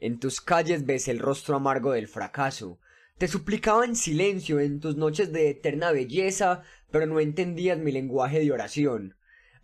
En 0.02 0.18
tus 0.18 0.40
calles 0.40 0.84
ves 0.84 1.06
el 1.06 1.20
rostro 1.20 1.54
amargo 1.54 1.92
del 1.92 2.08
fracaso. 2.08 2.80
Te 3.18 3.28
suplicaba 3.28 3.84
en 3.84 3.94
silencio 3.94 4.58
en 4.58 4.80
tus 4.80 4.96
noches 4.96 5.32
de 5.32 5.48
eterna 5.48 5.92
belleza, 5.92 6.64
pero 6.90 7.06
no 7.06 7.20
entendías 7.20 7.78
mi 7.78 7.92
lenguaje 7.92 8.40
de 8.40 8.50
oración. 8.50 9.14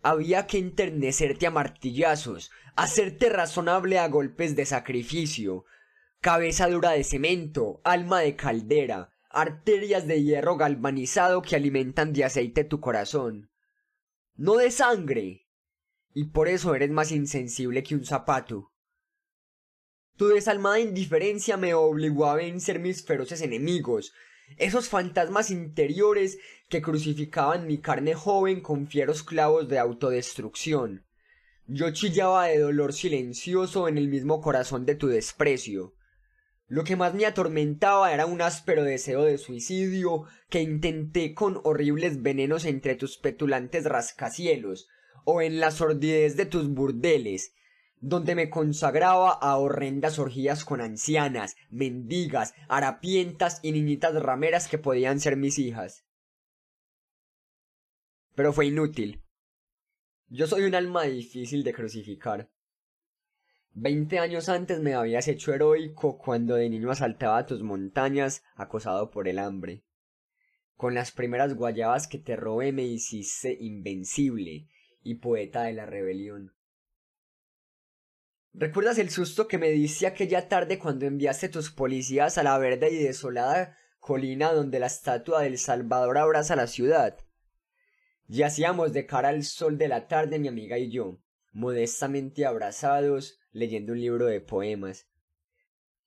Había 0.01 0.47
que 0.47 0.57
enternecerte 0.57 1.45
a 1.45 1.51
martillazos, 1.51 2.51
hacerte 2.77 3.27
razonable 3.27 3.99
a 3.99 4.07
golpes 4.07 4.55
de 4.55 4.65
sacrificio. 4.65 5.65
Cabeza 6.21 6.69
dura 6.69 6.91
de 6.91 7.03
cemento, 7.03 7.81
alma 7.83 8.21
de 8.21 8.37
caldera, 8.37 9.09
arterias 9.29 10.07
de 10.07 10.23
hierro 10.23 10.55
galvanizado 10.55 11.41
que 11.41 11.57
alimentan 11.57 12.13
de 12.13 12.23
aceite 12.23 12.63
tu 12.63 12.79
corazón. 12.79 13.51
No 14.37 14.55
de 14.55 14.71
sangre. 14.71 15.49
Y 16.13 16.29
por 16.29 16.47
eso 16.47 16.75
eres 16.75 16.91
más 16.91 17.11
insensible 17.11 17.83
que 17.83 17.95
un 17.95 18.05
zapato. 18.05 18.68
Tu 20.19 20.27
desalmada 20.27 20.81
indiferencia 20.81 21.55
me 21.55 21.73
obligó 21.73 22.25
a 22.25 22.35
vencer 22.35 22.77
mis 22.79 23.05
feroces 23.05 23.41
enemigos, 23.41 24.11
esos 24.57 24.89
fantasmas 24.89 25.49
interiores 25.49 26.39
que 26.67 26.81
crucificaban 26.81 27.65
mi 27.65 27.77
carne 27.77 28.15
joven 28.15 28.59
con 28.59 28.87
fieros 28.87 29.23
clavos 29.23 29.69
de 29.69 29.79
autodestrucción. 29.79 31.05
Yo 31.67 31.91
chillaba 31.91 32.47
de 32.47 32.59
dolor 32.59 32.91
silencioso 32.91 33.87
en 33.87 33.97
el 33.97 34.09
mismo 34.09 34.41
corazón 34.41 34.85
de 34.85 34.95
tu 34.95 35.07
desprecio. 35.07 35.95
Lo 36.67 36.83
que 36.83 36.97
más 36.97 37.13
me 37.13 37.25
atormentaba 37.25 38.13
era 38.13 38.25
un 38.25 38.41
áspero 38.41 38.83
deseo 38.83 39.23
de 39.23 39.37
suicidio 39.37 40.25
que 40.49 40.61
intenté 40.61 41.33
con 41.33 41.61
horribles 41.63 42.21
venenos 42.21 42.65
entre 42.65 42.95
tus 42.95 43.17
petulantes 43.17 43.85
rascacielos 43.85 44.89
o 45.23 45.41
en 45.41 45.61
la 45.61 45.71
sordidez 45.71 46.35
de 46.35 46.45
tus 46.45 46.67
burdeles, 46.67 47.53
donde 48.01 48.35
me 48.35 48.49
consagraba 48.49 49.31
a 49.31 49.57
horrendas 49.57 50.19
orgías 50.19 50.63
con 50.63 50.81
ancianas, 50.81 51.55
mendigas, 51.69 52.53
harapientas 52.67 53.59
y 53.61 53.71
niñitas 53.71 54.13
rameras 54.21 54.67
que 54.67 54.77
podían 54.77 55.19
ser 55.19 55.35
mis 55.35 55.59
hijas. 55.59 56.05
Pero 58.35 58.53
fue 58.53 58.67
inútil. 58.67 59.21
Yo 60.29 60.47
soy 60.47 60.63
un 60.63 60.75
alma 60.75 61.03
difícil 61.03 61.63
de 61.63 61.73
crucificar. 61.73 62.49
Veinte 63.73 64.19
años 64.19 64.49
antes 64.49 64.79
me 64.79 64.93
habías 64.93 65.27
hecho 65.27 65.53
heroico 65.53 66.17
cuando 66.17 66.55
de 66.55 66.69
niño 66.69 66.91
asaltaba 66.91 67.45
tus 67.45 67.61
montañas 67.63 68.43
acosado 68.55 69.11
por 69.11 69.27
el 69.27 69.39
hambre. 69.39 69.83
Con 70.75 70.93
las 70.93 71.11
primeras 71.11 71.55
guayabas 71.55 72.07
que 72.07 72.17
te 72.17 72.35
robé 72.35 72.71
me 72.71 72.83
hiciste 72.83 73.57
invencible 73.59 74.67
y 75.03 75.15
poeta 75.15 75.63
de 75.63 75.73
la 75.73 75.85
rebelión. 75.85 76.53
¿Recuerdas 78.59 78.97
el 78.97 79.09
susto 79.09 79.47
que 79.47 79.57
me 79.57 79.69
diste 79.69 80.05
aquella 80.05 80.49
tarde 80.49 80.79
cuando 80.79 81.05
enviaste 81.05 81.47
tus 81.47 81.71
policías 81.71 82.37
a 82.37 82.43
la 82.43 82.57
verde 82.57 82.89
y 82.91 82.97
desolada 82.97 83.77
colina 84.01 84.51
donde 84.51 84.79
la 84.79 84.87
estatua 84.87 85.43
del 85.43 85.57
Salvador 85.57 86.17
abraza 86.17 86.57
la 86.57 86.67
ciudad? 86.67 87.17
Yacíamos 88.27 88.91
de 88.91 89.05
cara 89.05 89.29
al 89.29 89.45
sol 89.45 89.77
de 89.77 89.87
la 89.87 90.09
tarde 90.09 90.39
mi 90.39 90.49
amiga 90.49 90.77
y 90.77 90.91
yo, 90.91 91.21
modestamente 91.53 92.45
abrazados, 92.45 93.39
leyendo 93.53 93.93
un 93.93 94.01
libro 94.01 94.25
de 94.25 94.41
poemas. 94.41 95.07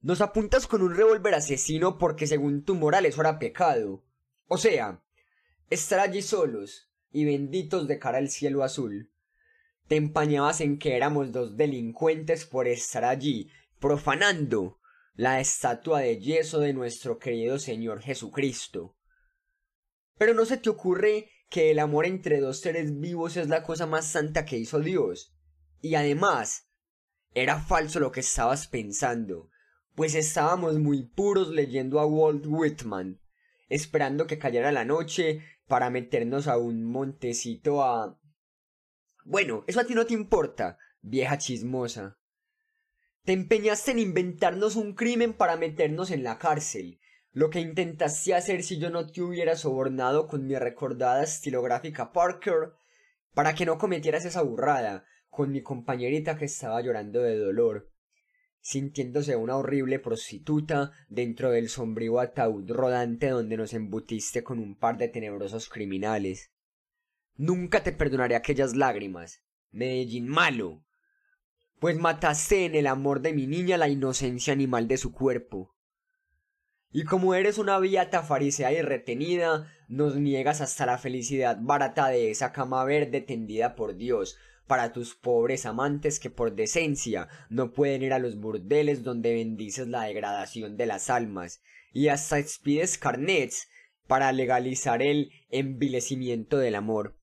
Nos 0.03 0.21
apuntas 0.21 0.67
con 0.67 0.83
un 0.83 0.95
revólver 0.95 1.35
asesino 1.35 1.97
porque 1.97 2.27
según 2.27 2.67
tu 2.67 2.75
moral 2.75 3.07
eso 3.07 3.23
era 3.23 3.39
pecado. 3.39 4.05
O 4.47 4.59
sea, 4.59 5.03
estar 5.71 6.01
allí 6.01 6.21
solos 6.21 6.91
y 7.13 7.25
benditos 7.25 7.89
de 7.89 7.99
cara 7.99 8.19
al 8.19 8.29
cielo 8.29 8.63
azul. 8.63 9.11
Te 9.89 9.97
empañabas 9.97 10.61
en 10.61 10.79
que 10.79 10.97
éramos 10.97 11.33
dos 11.33 11.57
delincuentes 11.57 12.45
por 12.47 12.69
estar 12.69 13.05
allí, 13.05 13.51
profanando 13.79 14.79
la 15.15 15.41
estatua 15.41 16.01
de 16.01 16.19
yeso 16.19 16.61
de 16.61 16.73
nuestro 16.73 17.19
querido 17.19 17.59
Señor 17.59 18.01
Jesucristo. 18.01 18.97
Pero 20.17 20.35
no 20.35 20.45
se 20.45 20.57
te 20.57 20.71
ocurre 20.71 21.29
que 21.51 21.71
el 21.71 21.79
amor 21.79 22.07
entre 22.07 22.41
dos 22.41 22.61
seres 22.61 22.99
vivos 22.99 23.37
es 23.37 23.49
la 23.49 23.63
cosa 23.63 23.87
más 23.87 24.07
santa 24.07 24.45
que 24.45 24.57
hizo 24.57 24.81
Dios. 24.81 25.35
Y 25.81 25.97
además, 25.97 26.69
era 27.35 27.61
falso 27.61 28.01
lo 28.01 28.13
que 28.13 28.21
estabas 28.21 28.69
pensando, 28.69 29.51
pues 29.95 30.15
estábamos 30.15 30.79
muy 30.79 31.05
puros 31.05 31.49
leyendo 31.49 32.01
a 32.01 32.07
Walt 32.07 32.45
Whitman, 32.47 33.21
esperando 33.69 34.27
que 34.27 34.39
cayera 34.39 34.73
la 34.73 34.85
noche 34.85 35.41
para 35.67 35.91
meternos 35.91 36.47
a 36.47 36.57
un 36.57 36.85
montecito 36.85 37.83
a... 37.83 38.19
Bueno, 39.25 39.65
eso 39.67 39.81
a 39.81 39.85
ti 39.85 39.95
no 39.95 40.07
te 40.07 40.15
importa, 40.15 40.79
vieja 41.01 41.39
chismosa. 41.39 42.19
Te 43.25 43.33
empeñaste 43.33 43.93
en 43.93 44.01
inventarnos 44.01 44.75
un 44.75 44.95
crimen 44.95 45.33
para 45.33 45.57
meternos 45.57 46.11
en 46.11 46.25
la 46.25 46.39
cárcel, 46.39 46.99
lo 47.31 47.51
que 47.51 47.61
intentaste 47.61 48.35
hacer 48.35 48.63
si 48.63 48.79
yo 48.79 48.91
no 48.91 49.07
te 49.07 49.23
hubiera 49.23 49.57
sobornado 49.57 50.27
con 50.27 50.47
mi 50.47 50.57
recordada 50.57 51.23
estilográfica 51.23 52.13
Parker 52.13 52.73
para 53.33 53.55
que 53.55 53.65
no 53.65 53.79
cometieras 53.79 54.25
esa 54.25 54.43
burrada, 54.43 55.05
con 55.29 55.51
mi 55.51 55.63
compañerita 55.63 56.37
que 56.37 56.45
estaba 56.45 56.81
llorando 56.83 57.23
de 57.23 57.39
dolor, 57.39 57.91
sintiéndose 58.61 59.37
una 59.37 59.57
horrible 59.57 59.99
prostituta 59.99 60.91
dentro 61.09 61.51
del 61.51 61.69
sombrío 61.69 62.21
ataúd 62.21 62.71
rodante 62.71 63.31
donde 63.31 63.57
nos 63.57 63.73
embutiste 63.73 64.43
con 64.43 64.59
un 64.59 64.77
par 64.77 64.99
de 64.99 65.09
tenebrosos 65.09 65.69
criminales. 65.69 66.52
Nunca 67.37 67.83
te 67.83 67.93
perdonaré 67.93 68.37
aquellas 68.37 68.77
lágrimas. 68.77 69.43
Medellín 69.71 70.29
malo. 70.29 70.85
Pues 71.81 71.99
mataste 71.99 72.67
en 72.67 72.75
el 72.75 72.87
amor 72.87 73.21
de 73.21 73.33
mi 73.33 73.47
niña 73.47 73.77
la 73.77 73.89
inocencia 73.89 74.53
animal 74.53 74.87
de 74.87 74.99
su 74.99 75.13
cuerpo. 75.13 75.75
Y 76.93 77.05
como 77.05 77.35
eres 77.35 77.57
una 77.57 77.79
beata 77.79 78.23
farisea 78.23 78.71
y 78.73 78.83
retenida, 78.83 79.73
nos 79.89 80.17
niegas 80.17 80.61
hasta 80.61 80.85
la 80.85 80.99
felicidad 80.99 81.57
barata 81.59 82.09
de 82.09 82.31
esa 82.31 82.53
cama 82.53 82.85
verde 82.85 83.23
tendida 83.23 83.75
por 83.75 83.97
Dios, 83.97 84.37
para 84.67 84.93
tus 84.93 85.15
pobres 85.15 85.67
amantes 85.67 86.21
que 86.21 86.31
por 86.31 86.55
decencia 86.55 87.29
no 87.49 87.73
pueden 87.73 88.03
ir 88.03 88.13
a 88.13 88.19
los 88.19 88.39
burdeles 88.39 89.03
donde 89.03 89.35
bendices 89.35 89.89
la 89.89 90.05
degradación 90.05 90.77
de 90.77 90.87
las 90.87 91.09
almas, 91.09 91.63
y 91.93 92.09
hasta 92.09 92.39
expides 92.39 92.99
carnets 92.99 93.69
para 94.07 94.31
legalizar 94.33 95.03
el 95.03 95.31
envilecimiento 95.51 96.59
del 96.59 96.75
amor. 96.75 97.17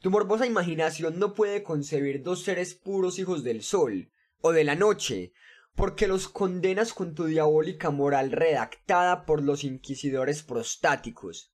Tu 0.00 0.10
morbosa 0.10 0.46
imaginación 0.46 1.18
no 1.18 1.34
puede 1.34 1.62
concebir 1.62 2.22
dos 2.22 2.42
seres 2.42 2.74
puros 2.74 3.18
hijos 3.18 3.42
del 3.42 3.62
sol 3.62 4.10
o 4.40 4.52
de 4.52 4.64
la 4.64 4.74
noche, 4.74 5.32
porque 5.74 6.06
los 6.06 6.28
condenas 6.28 6.92
con 6.92 7.14
tu 7.14 7.26
diabólica 7.26 7.90
moral 7.90 8.32
redactada 8.32 9.24
por 9.26 9.42
los 9.42 9.64
inquisidores 9.64 10.42
prostáticos. 10.42 11.52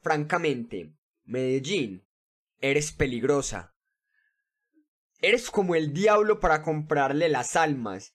Francamente, 0.00 0.94
Medellín, 1.24 2.06
eres 2.60 2.92
peligrosa. 2.92 3.74
Eres 5.20 5.50
como 5.50 5.74
el 5.74 5.92
diablo 5.92 6.40
para 6.40 6.62
comprarle 6.62 7.28
las 7.28 7.56
almas, 7.56 8.14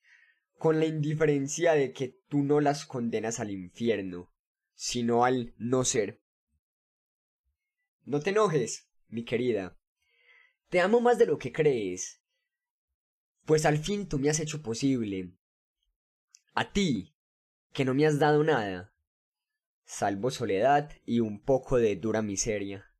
con 0.58 0.80
la 0.80 0.86
indiferencia 0.86 1.74
de 1.74 1.92
que 1.92 2.18
tú 2.28 2.42
no 2.42 2.60
las 2.60 2.86
condenas 2.86 3.40
al 3.40 3.50
infierno, 3.50 4.32
sino 4.74 5.24
al 5.24 5.54
no 5.58 5.84
ser. 5.84 6.20
No 8.04 8.20
te 8.20 8.30
enojes, 8.30 8.88
mi 9.08 9.24
querida. 9.24 9.78
Te 10.68 10.80
amo 10.80 11.00
más 11.00 11.18
de 11.18 11.26
lo 11.26 11.38
que 11.38 11.52
crees 11.52 12.20
pues 13.46 13.64
al 13.64 13.78
fin 13.78 14.08
tú 14.08 14.18
me 14.18 14.28
has 14.28 14.40
hecho 14.40 14.60
posible. 14.60 15.32
A 16.52 16.72
ti, 16.72 17.14
que 17.72 17.84
no 17.84 17.94
me 17.94 18.04
has 18.04 18.18
dado 18.18 18.42
nada, 18.42 18.92
salvo 19.84 20.30
soledad 20.30 20.90
y 21.04 21.20
un 21.20 21.40
poco 21.40 21.78
de 21.78 21.94
dura 21.94 22.22
miseria. 22.22 22.92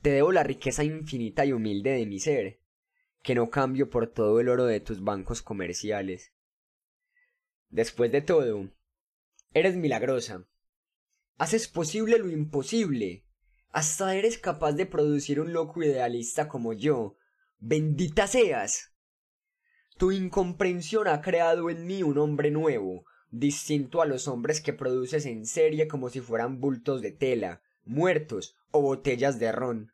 Te 0.00 0.10
debo 0.10 0.32
la 0.32 0.44
riqueza 0.44 0.82
infinita 0.82 1.44
y 1.44 1.52
humilde 1.52 1.90
de 1.90 2.06
mi 2.06 2.20
ser, 2.20 2.62
que 3.22 3.34
no 3.34 3.50
cambio 3.50 3.90
por 3.90 4.06
todo 4.06 4.40
el 4.40 4.48
oro 4.48 4.64
de 4.64 4.80
tus 4.80 5.04
bancos 5.04 5.42
comerciales. 5.42 6.32
Después 7.68 8.10
de 8.10 8.22
todo, 8.22 8.70
eres 9.52 9.76
milagrosa. 9.76 10.48
Haces 11.36 11.68
posible 11.68 12.18
lo 12.18 12.30
imposible. 12.30 13.26
Hasta 13.70 14.14
eres 14.14 14.38
capaz 14.38 14.72
de 14.72 14.86
producir 14.86 15.40
un 15.40 15.52
loco 15.52 15.82
idealista 15.82 16.48
como 16.48 16.72
yo. 16.72 17.16
Bendita 17.58 18.26
seas. 18.26 18.92
Tu 19.98 20.12
incomprensión 20.12 21.08
ha 21.08 21.20
creado 21.20 21.70
en 21.70 21.86
mí 21.86 22.02
un 22.02 22.18
hombre 22.18 22.50
nuevo, 22.50 23.04
distinto 23.30 24.00
a 24.00 24.06
los 24.06 24.28
hombres 24.28 24.60
que 24.60 24.72
produces 24.72 25.26
en 25.26 25.44
serie 25.44 25.88
como 25.88 26.08
si 26.08 26.20
fueran 26.20 26.60
bultos 26.60 27.02
de 27.02 27.10
tela, 27.10 27.62
muertos 27.84 28.56
o 28.70 28.80
botellas 28.80 29.38
de 29.38 29.52
ron. 29.52 29.92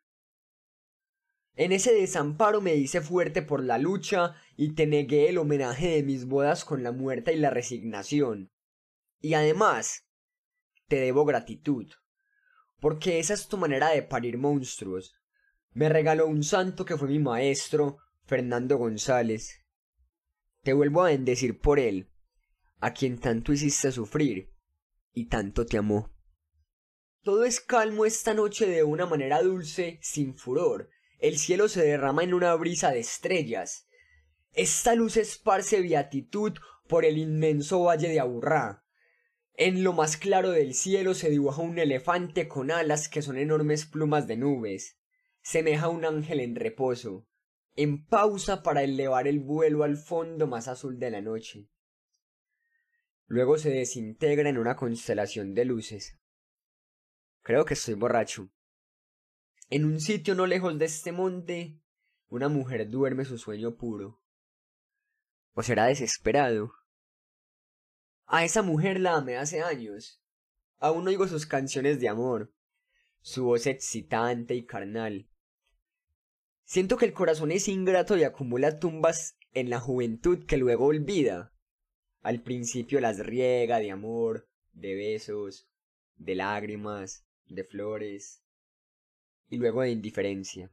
En 1.55 1.71
ese 1.71 1.93
desamparo 1.93 2.61
me 2.61 2.75
hice 2.75 3.01
fuerte 3.01 3.41
por 3.41 3.63
la 3.63 3.77
lucha 3.77 4.35
y 4.57 4.73
te 4.73 4.87
negué 4.87 5.29
el 5.29 5.37
homenaje 5.37 5.89
de 5.89 6.03
mis 6.03 6.25
bodas 6.25 6.65
con 6.65 6.83
la 6.83 6.91
muerte 6.91 7.33
y 7.33 7.37
la 7.37 7.49
resignación. 7.49 8.51
Y 9.21 9.33
además, 9.33 10.05
te 10.87 10.97
debo 10.97 11.25
gratitud, 11.25 11.87
porque 12.79 13.19
esa 13.19 13.33
es 13.33 13.47
tu 13.47 13.57
manera 13.57 13.89
de 13.89 14.03
parir 14.03 14.37
monstruos. 14.37 15.15
Me 15.71 15.89
regaló 15.89 16.27
un 16.27 16.43
santo 16.43 16.85
que 16.85 16.97
fue 16.97 17.07
mi 17.07 17.19
maestro, 17.19 17.97
Fernando 18.25 18.77
González, 18.77 19.65
te 20.65 20.73
vuelvo 20.73 21.03
a 21.03 21.09
bendecir 21.09 21.59
por 21.59 21.79
él, 21.79 22.09
a 22.79 22.91
quien 22.91 23.19
tanto 23.19 23.53
hiciste 23.53 23.91
sufrir 23.91 24.51
y 25.13 25.27
tanto 25.27 25.67
te 25.67 25.77
amó. 25.77 26.11
Todo 27.21 27.45
es 27.45 27.59
calmo 27.59 28.03
esta 28.03 28.33
noche 28.33 28.65
de 28.65 28.83
una 28.83 29.05
manera 29.05 29.43
dulce, 29.43 29.99
sin 30.01 30.35
furor. 30.35 30.89
El 31.19 31.37
cielo 31.37 31.67
se 31.67 31.83
derrama 31.83 32.23
en 32.23 32.33
una 32.33 32.55
brisa 32.55 32.89
de 32.89 32.99
estrellas. 32.99 33.87
Esta 34.53 34.95
luz 34.95 35.17
esparce 35.17 35.81
beatitud 35.81 36.53
por 36.87 37.05
el 37.05 37.19
inmenso 37.19 37.83
valle 37.83 38.09
de 38.09 38.19
Aburrá. 38.19 38.84
En 39.57 39.83
lo 39.83 39.93
más 39.93 40.17
claro 40.17 40.51
del 40.51 40.73
cielo 40.73 41.13
se 41.13 41.29
dibuja 41.29 41.61
un 41.61 41.79
elefante 41.79 42.47
con 42.47 42.71
alas 42.71 43.07
que 43.09 43.21
son 43.21 43.37
enormes 43.37 43.85
plumas 43.85 44.27
de 44.27 44.37
nubes. 44.37 44.97
Semeja 45.41 45.89
un 45.89 46.05
ángel 46.05 46.39
en 46.39 46.55
reposo 46.55 47.27
en 47.75 48.05
pausa 48.05 48.63
para 48.63 48.83
elevar 48.83 49.27
el 49.27 49.39
vuelo 49.39 49.83
al 49.83 49.97
fondo 49.97 50.47
más 50.47 50.67
azul 50.67 50.97
de 50.97 51.11
la 51.11 51.21
noche. 51.21 51.69
Luego 53.27 53.57
se 53.57 53.69
desintegra 53.69 54.49
en 54.49 54.57
una 54.57 54.75
constelación 54.75 55.53
de 55.53 55.65
luces. 55.65 56.17
Creo 57.41 57.65
que 57.65 57.73
estoy 57.73 57.95
borracho. 57.95 58.49
En 59.69 59.83
un 59.83 59.99
sitio 59.99 60.35
no 60.35 60.45
lejos 60.45 60.77
de 60.77 60.85
este 60.85 61.11
monte, 61.11 61.81
una 62.29 62.49
mujer 62.49 62.89
duerme 62.89 63.25
su 63.25 63.37
sueño 63.37 63.75
puro. 63.75 64.21
¿O 65.53 65.63
será 65.63 65.85
desesperado? 65.85 66.71
A 68.27 68.43
esa 68.43 68.61
mujer 68.61 68.99
la 68.99 69.15
amé 69.15 69.37
hace 69.37 69.61
años. 69.61 70.21
Aún 70.79 71.07
oigo 71.07 71.27
sus 71.27 71.45
canciones 71.45 71.99
de 71.99 72.09
amor, 72.09 72.53
su 73.21 73.45
voz 73.45 73.67
excitante 73.67 74.55
y 74.55 74.65
carnal. 74.65 75.29
Siento 76.63 76.97
que 76.97 77.05
el 77.05 77.13
corazón 77.13 77.51
es 77.51 77.67
ingrato 77.67 78.17
y 78.17 78.23
acumula 78.23 78.79
tumbas 78.79 79.37
en 79.53 79.69
la 79.69 79.79
juventud 79.79 80.45
que 80.45 80.57
luego 80.57 80.85
olvida. 80.85 81.53
Al 82.21 82.41
principio 82.41 82.99
las 82.99 83.19
riega 83.19 83.79
de 83.79 83.91
amor, 83.91 84.49
de 84.73 84.95
besos, 84.95 85.69
de 86.15 86.35
lágrimas, 86.35 87.25
de 87.45 87.63
flores, 87.63 88.43
y 89.49 89.57
luego 89.57 89.81
de 89.81 89.91
indiferencia. 89.91 90.71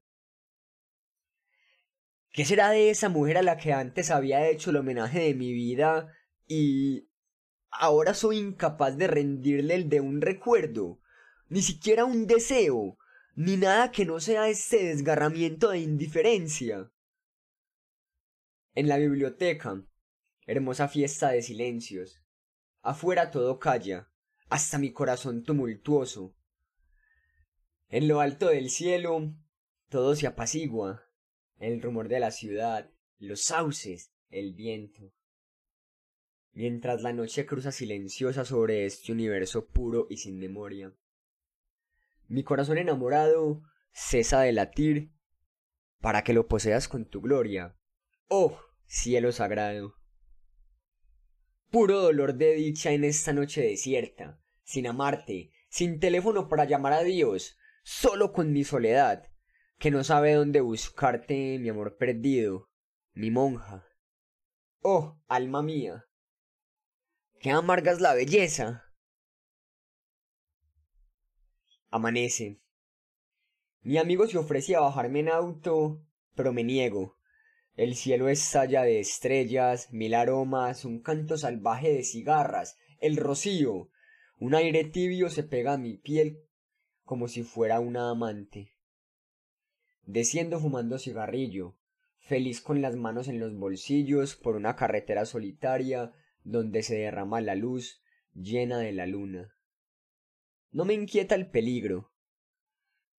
¿Qué 2.30 2.46
será 2.46 2.70
de 2.70 2.88
esa 2.88 3.10
mujer 3.10 3.36
a 3.36 3.42
la 3.42 3.58
que 3.58 3.74
antes 3.74 4.10
había 4.10 4.48
hecho 4.48 4.70
el 4.70 4.76
homenaje 4.76 5.20
de 5.20 5.34
mi 5.34 5.52
vida 5.52 6.10
y 6.46 7.10
ahora 7.72 8.14
soy 8.14 8.38
incapaz 8.38 8.96
de 8.96 9.06
rendirle 9.06 9.74
el 9.74 9.88
de 9.88 10.00
un 10.00 10.20
recuerdo, 10.20 11.00
ni 11.48 11.62
siquiera 11.62 12.04
un 12.04 12.26
deseo, 12.26 12.98
ni 13.34 13.56
nada 13.56 13.90
que 13.90 14.04
no 14.04 14.20
sea 14.20 14.48
ese 14.48 14.84
desgarramiento 14.84 15.70
de 15.70 15.78
indiferencia. 15.78 16.90
En 18.74 18.88
la 18.88 18.98
biblioteca, 18.98 19.82
hermosa 20.46 20.88
fiesta 20.88 21.30
de 21.30 21.42
silencios. 21.42 22.22
Afuera 22.82 23.30
todo 23.30 23.58
calla, 23.58 24.10
hasta 24.48 24.78
mi 24.78 24.92
corazón 24.92 25.44
tumultuoso. 25.44 26.34
En 27.88 28.08
lo 28.08 28.20
alto 28.20 28.48
del 28.48 28.70
cielo, 28.70 29.34
todo 29.88 30.16
se 30.16 30.26
apacigua, 30.26 31.04
el 31.58 31.80
rumor 31.80 32.08
de 32.08 32.20
la 32.20 32.30
ciudad, 32.30 32.90
los 33.18 33.44
sauces, 33.44 34.12
el 34.30 34.54
viento. 34.54 35.12
Mientras 36.54 37.02
la 37.02 37.12
noche 37.12 37.46
cruza 37.46 37.72
silenciosa 37.72 38.44
sobre 38.44 38.84
este 38.84 39.10
universo 39.12 39.66
puro 39.66 40.06
y 40.10 40.18
sin 40.18 40.38
memoria. 40.38 40.92
Mi 42.28 42.44
corazón 42.44 42.78
enamorado 42.78 43.62
cesa 43.92 44.42
de 44.42 44.52
latir 44.52 45.12
para 46.00 46.24
que 46.24 46.34
lo 46.34 46.48
poseas 46.48 46.88
con 46.88 47.06
tu 47.06 47.22
gloria. 47.22 47.76
Oh, 48.28 48.58
cielo 48.86 49.32
sagrado. 49.32 49.96
Puro 51.70 52.00
dolor 52.00 52.34
de 52.34 52.54
dicha 52.54 52.92
en 52.92 53.04
esta 53.04 53.32
noche 53.32 53.62
desierta, 53.62 54.38
sin 54.62 54.86
amarte, 54.86 55.52
sin 55.70 56.00
teléfono 56.00 56.48
para 56.48 56.66
llamar 56.66 56.92
a 56.92 57.02
Dios, 57.02 57.56
solo 57.82 58.34
con 58.34 58.52
mi 58.52 58.62
soledad, 58.62 59.30
que 59.78 59.90
no 59.90 60.04
sabe 60.04 60.34
dónde 60.34 60.60
buscarte, 60.60 61.58
mi 61.58 61.70
amor 61.70 61.96
perdido, 61.96 62.70
mi 63.14 63.30
monja. 63.30 63.86
Oh, 64.80 65.18
alma 65.28 65.62
mía, 65.62 66.04
qué 67.42 67.50
amargas 67.50 68.00
la 68.00 68.14
belleza, 68.14 68.84
Amanece. 71.90 72.58
Mi 73.82 73.98
amigo 73.98 74.26
se 74.26 74.38
ofrece 74.38 74.76
a 74.76 74.80
bajarme 74.80 75.20
en 75.20 75.28
auto, 75.28 76.00
pero 76.34 76.54
me 76.54 76.64
niego. 76.64 77.18
El 77.74 77.96
cielo 77.96 78.30
estalla 78.30 78.82
de 78.82 78.98
estrellas, 78.98 79.92
mil 79.92 80.14
aromas, 80.14 80.86
un 80.86 81.02
canto 81.02 81.36
salvaje 81.36 81.92
de 81.92 82.02
cigarras, 82.02 82.78
el 83.00 83.18
rocío. 83.18 83.90
Un 84.38 84.54
aire 84.54 84.84
tibio 84.84 85.28
se 85.28 85.42
pega 85.42 85.74
a 85.74 85.78
mi 85.78 85.98
piel 85.98 86.38
como 87.04 87.28
si 87.28 87.42
fuera 87.42 87.78
una 87.80 88.08
amante. 88.08 88.72
Desciendo 90.06 90.60
fumando 90.60 90.98
cigarrillo, 90.98 91.76
feliz 92.20 92.62
con 92.62 92.80
las 92.80 92.96
manos 92.96 93.28
en 93.28 93.38
los 93.38 93.54
bolsillos 93.54 94.34
por 94.34 94.56
una 94.56 94.76
carretera 94.76 95.26
solitaria 95.26 96.14
donde 96.44 96.82
se 96.82 96.96
derrama 96.96 97.40
la 97.40 97.54
luz 97.54 98.02
llena 98.34 98.78
de 98.78 98.92
la 98.92 99.06
luna. 99.06 99.54
No 100.70 100.84
me 100.84 100.94
inquieta 100.94 101.34
el 101.34 101.50
peligro. 101.50 102.12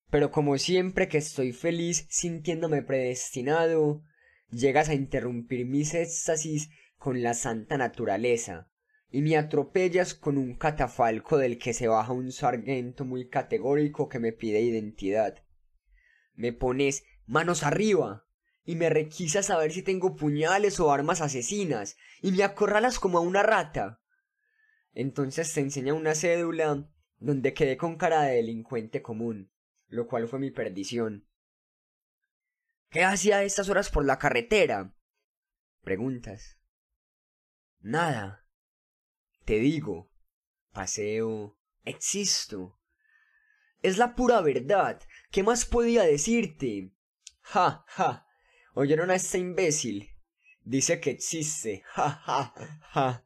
Pero 0.10 0.32
como 0.32 0.58
siempre 0.58 1.08
que 1.08 1.18
estoy 1.18 1.54
feliz 1.54 2.06
sintiéndome 2.10 2.82
predestinado, 2.82 4.04
llegas 4.50 4.90
a 4.90 4.94
interrumpir 4.94 5.66
mis 5.66 5.94
éxtasis 5.94 6.70
con 6.98 7.22
la 7.22 7.34
santa 7.34 7.78
naturaleza, 7.78 8.70
y 9.10 9.22
me 9.22 9.38
atropellas 9.38 10.14
con 10.14 10.38
un 10.38 10.56
catafalco 10.56 11.38
del 11.38 11.60
que 11.60 11.74
se 11.74 11.88
baja 11.88 12.14
un 12.14 12.32
sargento 12.32 13.06
muy 13.06 13.30
categórico 13.30 14.10
que 14.10 14.20
me 14.20 14.32
pide 14.32 14.62
identidad. 14.62 15.44
Me 16.34 16.54
pones 16.54 17.04
manos 17.26 17.64
arriba 17.64 18.26
y 18.66 18.76
me 18.76 18.90
requisas 18.90 19.48
saber 19.48 19.72
si 19.72 19.82
tengo 19.82 20.16
puñales 20.16 20.80
o 20.80 20.92
armas 20.92 21.22
asesinas 21.22 21.98
y 22.22 22.32
me 22.32 22.44
acorralas 22.44 23.00
como 23.00 23.18
a 23.18 23.22
una 23.22 23.44
rata. 23.44 24.02
Entonces 24.94 25.54
te 25.54 25.62
enseña 25.62 25.94
una 25.94 26.16
cédula 26.16 26.90
donde 27.20 27.54
quedé 27.54 27.78
con 27.78 27.98
cara 27.98 28.24
de 28.24 28.36
delincuente 28.36 29.02
común 29.02 29.54
lo 29.94 30.08
cual 30.08 30.28
fue 30.28 30.40
mi 30.40 30.50
perdición. 30.50 31.28
¿Qué 32.90 33.04
hacía 33.04 33.38
a 33.38 33.44
estas 33.44 33.70
horas 33.70 33.90
por 33.90 34.06
la 34.06 34.18
carretera? 34.18 34.96
Preguntas. 35.84 36.58
Nada. 37.80 38.48
Te 39.46 39.60
digo, 39.60 40.12
paseo, 40.72 41.58
existo. 41.84 42.80
Es 43.84 43.98
la 44.00 44.16
pura 44.16 44.42
verdad. 44.42 45.00
¿Qué 45.30 45.44
más 45.44 45.66
podía 45.66 46.04
decirte? 46.04 46.92
Ja, 47.42 47.86
ja. 47.88 48.26
¿Oyeron 48.76 49.12
a 49.12 49.16
este 49.16 49.38
imbécil? 49.38 50.10
Dice 50.64 51.00
que 51.00 51.12
existe. 51.12 51.84
Ja, 51.94 52.10
ja, 52.10 52.54
ja. 52.92 53.26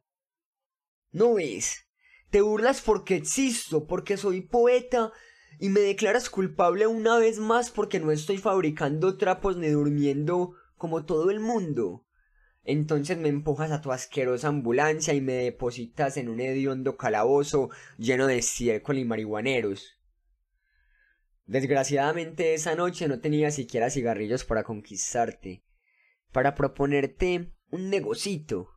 ¿No 1.10 1.34
ves? 1.34 1.86
Te 2.30 2.42
burlas 2.42 2.82
porque 2.82 3.16
existo, 3.16 3.86
porque 3.86 4.18
soy 4.18 4.42
poeta 4.42 5.12
y 5.58 5.70
me 5.70 5.80
declaras 5.80 6.28
culpable 6.28 6.86
una 6.86 7.18
vez 7.18 7.38
más 7.38 7.70
porque 7.70 7.98
no 7.98 8.12
estoy 8.12 8.36
fabricando 8.36 9.16
trapos 9.16 9.56
ni 9.56 9.68
durmiendo 9.68 10.54
como 10.76 11.06
todo 11.06 11.30
el 11.30 11.40
mundo. 11.40 12.04
Entonces 12.64 13.16
me 13.16 13.30
empujas 13.30 13.70
a 13.70 13.80
tu 13.80 13.90
asquerosa 13.90 14.48
ambulancia 14.48 15.14
y 15.14 15.22
me 15.22 15.32
depositas 15.32 16.18
en 16.18 16.28
un 16.28 16.40
hediondo 16.40 16.98
calabozo 16.98 17.70
lleno 17.96 18.26
de 18.26 18.38
estiércol 18.38 18.98
y 18.98 19.06
marihuaneros. 19.06 19.97
Desgraciadamente 21.48 22.52
esa 22.52 22.74
noche 22.74 23.08
no 23.08 23.20
tenía 23.20 23.50
siquiera 23.50 23.88
cigarrillos 23.88 24.44
para 24.44 24.64
conquistarte, 24.64 25.64
para 26.30 26.54
proponerte 26.54 27.54
un 27.70 27.88
negocito, 27.88 28.68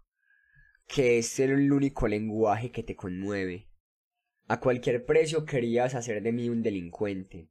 que 0.88 1.18
es 1.18 1.38
el 1.42 1.70
único 1.70 2.08
lenguaje 2.08 2.72
que 2.72 2.82
te 2.82 2.96
conmueve. 2.96 3.68
A 4.48 4.62
cualquier 4.62 5.06
precio 5.06 5.44
querías 5.44 5.96
hacer 5.96 6.24
de 6.24 6.32
mí 6.32 6.48
un 6.48 6.64
delincuente. 6.64 7.50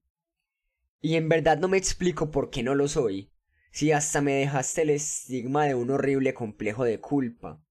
Y 1.02 1.16
en 1.16 1.28
verdad 1.28 1.58
no 1.58 1.68
me 1.68 1.76
explico 1.76 2.30
por 2.30 2.48
qué 2.48 2.62
no 2.62 2.74
lo 2.74 2.88
soy, 2.88 3.30
si 3.72 3.92
hasta 3.92 4.22
me 4.22 4.32
dejaste 4.32 4.82
el 4.82 4.90
estigma 4.90 5.66
de 5.66 5.74
un 5.74 5.90
horrible 5.90 6.32
complejo 6.32 6.84
de 6.84 6.98
culpa. 6.98 7.62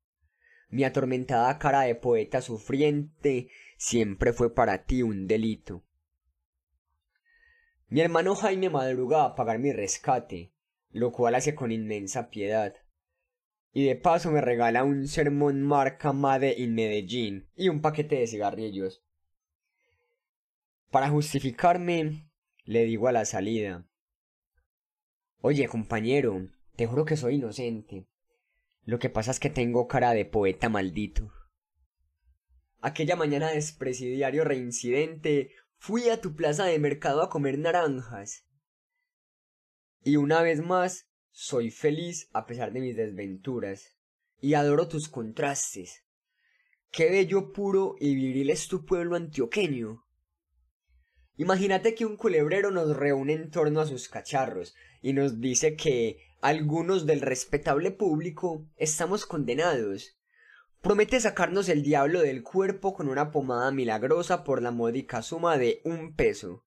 Mi 0.69 0.83
atormentada 0.83 1.57
cara 1.57 1.81
de 1.81 1.95
poeta 1.95 2.43
sufriente 2.43 3.49
siempre 3.75 4.33
fue 4.33 4.53
para 4.53 4.83
ti 4.83 5.01
un 5.01 5.25
delito. 5.25 5.83
Mi 7.89 8.01
hermano 8.01 8.35
Jaime 8.35 8.69
madruga 8.69 9.25
a 9.25 9.35
pagar 9.35 9.57
mi 9.57 9.73
rescate, 9.73 10.53
lo 10.91 11.11
cual 11.11 11.33
hace 11.33 11.55
con 11.55 11.71
inmensa 11.71 12.29
piedad. 12.29 12.75
Y 13.73 13.85
de 13.85 13.95
paso 13.95 14.31
me 14.31 14.41
regala 14.41 14.83
un 14.83 15.07
sermón 15.07 15.63
marca 15.63 16.13
Made 16.13 16.53
in 16.59 16.75
Medellín 16.75 17.49
y 17.55 17.69
un 17.69 17.81
paquete 17.81 18.17
de 18.17 18.27
cigarrillos. 18.27 19.03
Para 20.91 21.09
justificarme, 21.09 22.29
le 22.63 22.85
digo 22.85 23.07
a 23.07 23.11
la 23.11 23.25
salida. 23.25 23.87
Oye, 25.41 25.67
compañero, 25.67 26.47
te 26.75 26.85
juro 26.85 27.05
que 27.05 27.17
soy 27.17 27.35
inocente. 27.35 28.07
Lo 28.83 28.99
que 28.99 29.09
pasa 29.09 29.31
es 29.31 29.39
que 29.39 29.49
tengo 29.49 29.87
cara 29.87 30.11
de 30.11 30.25
poeta 30.25 30.69
maldito. 30.69 31.31
Aquella 32.81 33.15
mañana 33.15 33.49
de 33.49 33.63
presidiario 33.77 34.43
reincidente 34.43 35.51
fui 35.79 36.09
a 36.09 36.21
tu 36.21 36.35
plaza 36.35 36.65
de 36.65 36.77
mercado 36.77 37.23
a 37.23 37.29
comer 37.29 37.57
naranjas. 37.57 38.45
Y 40.03 40.17
una 40.17 40.41
vez 40.41 40.61
más, 40.61 41.07
soy 41.31 41.71
feliz 41.71 42.29
a 42.33 42.45
pesar 42.45 42.73
de 42.73 42.81
mis 42.81 42.95
desventuras. 42.95 43.95
Y 44.41 44.53
adoro 44.53 44.87
tus 44.87 45.09
contrastes. 45.09 46.03
Qué 46.91 47.09
bello, 47.09 47.51
puro 47.51 47.95
y 47.99 48.15
viril 48.15 48.49
es 48.49 48.67
tu 48.67 48.85
pueblo 48.85 49.15
antioqueño. 49.15 50.05
Imagínate 51.37 51.95
que 51.95 52.05
un 52.05 52.17
culebrero 52.17 52.71
nos 52.71 52.95
reúne 52.95 53.33
en 53.33 53.49
torno 53.49 53.79
a 53.79 53.85
sus 53.85 54.09
cacharros 54.09 54.75
y 55.01 55.13
nos 55.13 55.39
dice 55.39 55.75
que 55.75 56.17
algunos 56.41 57.05
del 57.05 57.21
respetable 57.21 57.91
público 57.91 58.65
estamos 58.75 59.25
condenados. 59.25 60.18
Promete 60.81 61.19
sacarnos 61.19 61.67
el 61.67 61.83
diablo 61.83 62.21
del 62.21 62.41
cuerpo 62.41 62.93
con 62.93 63.09
una 63.09 63.31
pomada 63.31 63.69
milagrosa 63.69 64.45
por 64.45 64.61
la 64.61 64.71
módica 64.71 65.21
suma 65.21 65.57
de 65.57 65.81
un 65.83 66.15
peso. 66.15 66.65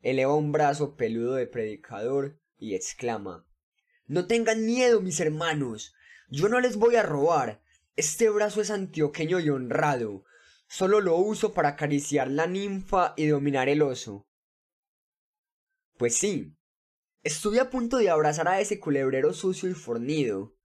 Eleva 0.00 0.34
un 0.34 0.50
brazo 0.50 0.96
peludo 0.96 1.34
de 1.34 1.46
predicador 1.46 2.40
y 2.56 2.74
exclama 2.74 3.46
No 4.08 4.26
tengan 4.26 4.66
miedo, 4.66 5.00
mis 5.00 5.20
hermanos. 5.20 5.94
Yo 6.28 6.48
no 6.48 6.58
les 6.58 6.76
voy 6.76 6.96
a 6.96 7.04
robar. 7.04 7.62
Este 7.94 8.28
brazo 8.28 8.60
es 8.60 8.72
antioqueño 8.72 9.38
y 9.38 9.50
honrado. 9.50 10.24
Solo 10.66 11.00
lo 11.00 11.16
uso 11.16 11.52
para 11.52 11.70
acariciar 11.70 12.28
la 12.28 12.48
ninfa 12.48 13.14
y 13.16 13.28
dominar 13.28 13.68
el 13.68 13.82
oso. 13.82 14.26
Pues 15.96 16.16
sí, 16.16 16.56
estuve 17.22 17.60
a 17.60 17.70
punto 17.70 17.98
de 17.98 18.10
abrazar 18.10 18.48
a 18.48 18.60
ese 18.60 18.80
culebrero 18.80 19.32
sucio 19.32 19.70
y 19.70 19.74
fornido. 19.74 20.56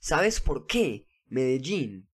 ¿Sabes 0.00 0.40
por 0.40 0.66
qué, 0.66 1.06
Medellín? 1.28 2.08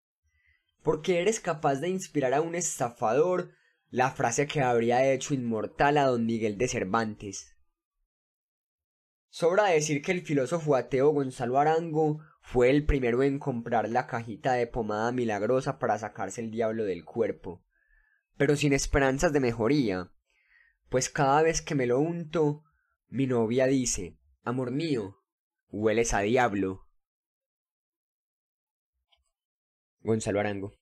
Porque 0.82 1.20
eres 1.20 1.40
capaz 1.40 1.76
de 1.76 1.88
inspirar 1.88 2.34
a 2.34 2.40
un 2.40 2.54
estafador 2.54 3.52
la 3.90 4.10
frase 4.10 4.46
que 4.46 4.62
habría 4.62 5.12
hecho 5.12 5.34
inmortal 5.34 5.98
a 5.98 6.06
don 6.06 6.24
Miguel 6.24 6.56
de 6.56 6.68
Cervantes. 6.68 7.56
Sobra 9.28 9.64
decir 9.64 10.02
que 10.02 10.12
el 10.12 10.22
filósofo 10.22 10.76
ateo 10.76 11.10
Gonzalo 11.10 11.58
Arango 11.58 12.20
fue 12.40 12.70
el 12.70 12.84
primero 12.84 13.22
en 13.22 13.38
comprar 13.38 13.88
la 13.88 14.06
cajita 14.06 14.54
de 14.54 14.66
pomada 14.66 15.12
milagrosa 15.12 15.78
para 15.78 15.98
sacarse 15.98 16.40
el 16.40 16.50
diablo 16.50 16.84
del 16.84 17.04
cuerpo, 17.04 17.64
pero 18.36 18.56
sin 18.56 18.72
esperanzas 18.72 19.32
de 19.32 19.40
mejoría, 19.40 20.12
pues 20.88 21.08
cada 21.08 21.42
vez 21.42 21.62
que 21.62 21.74
me 21.74 21.86
lo 21.86 22.00
unto, 22.00 22.64
mi 23.08 23.26
novia 23.26 23.66
dice, 23.66 24.18
Amor 24.42 24.70
mío, 24.70 25.18
hueles 25.70 26.12
a 26.14 26.20
diablo. 26.20 26.88
Gonzalo 30.04 30.40
Arango 30.40 30.72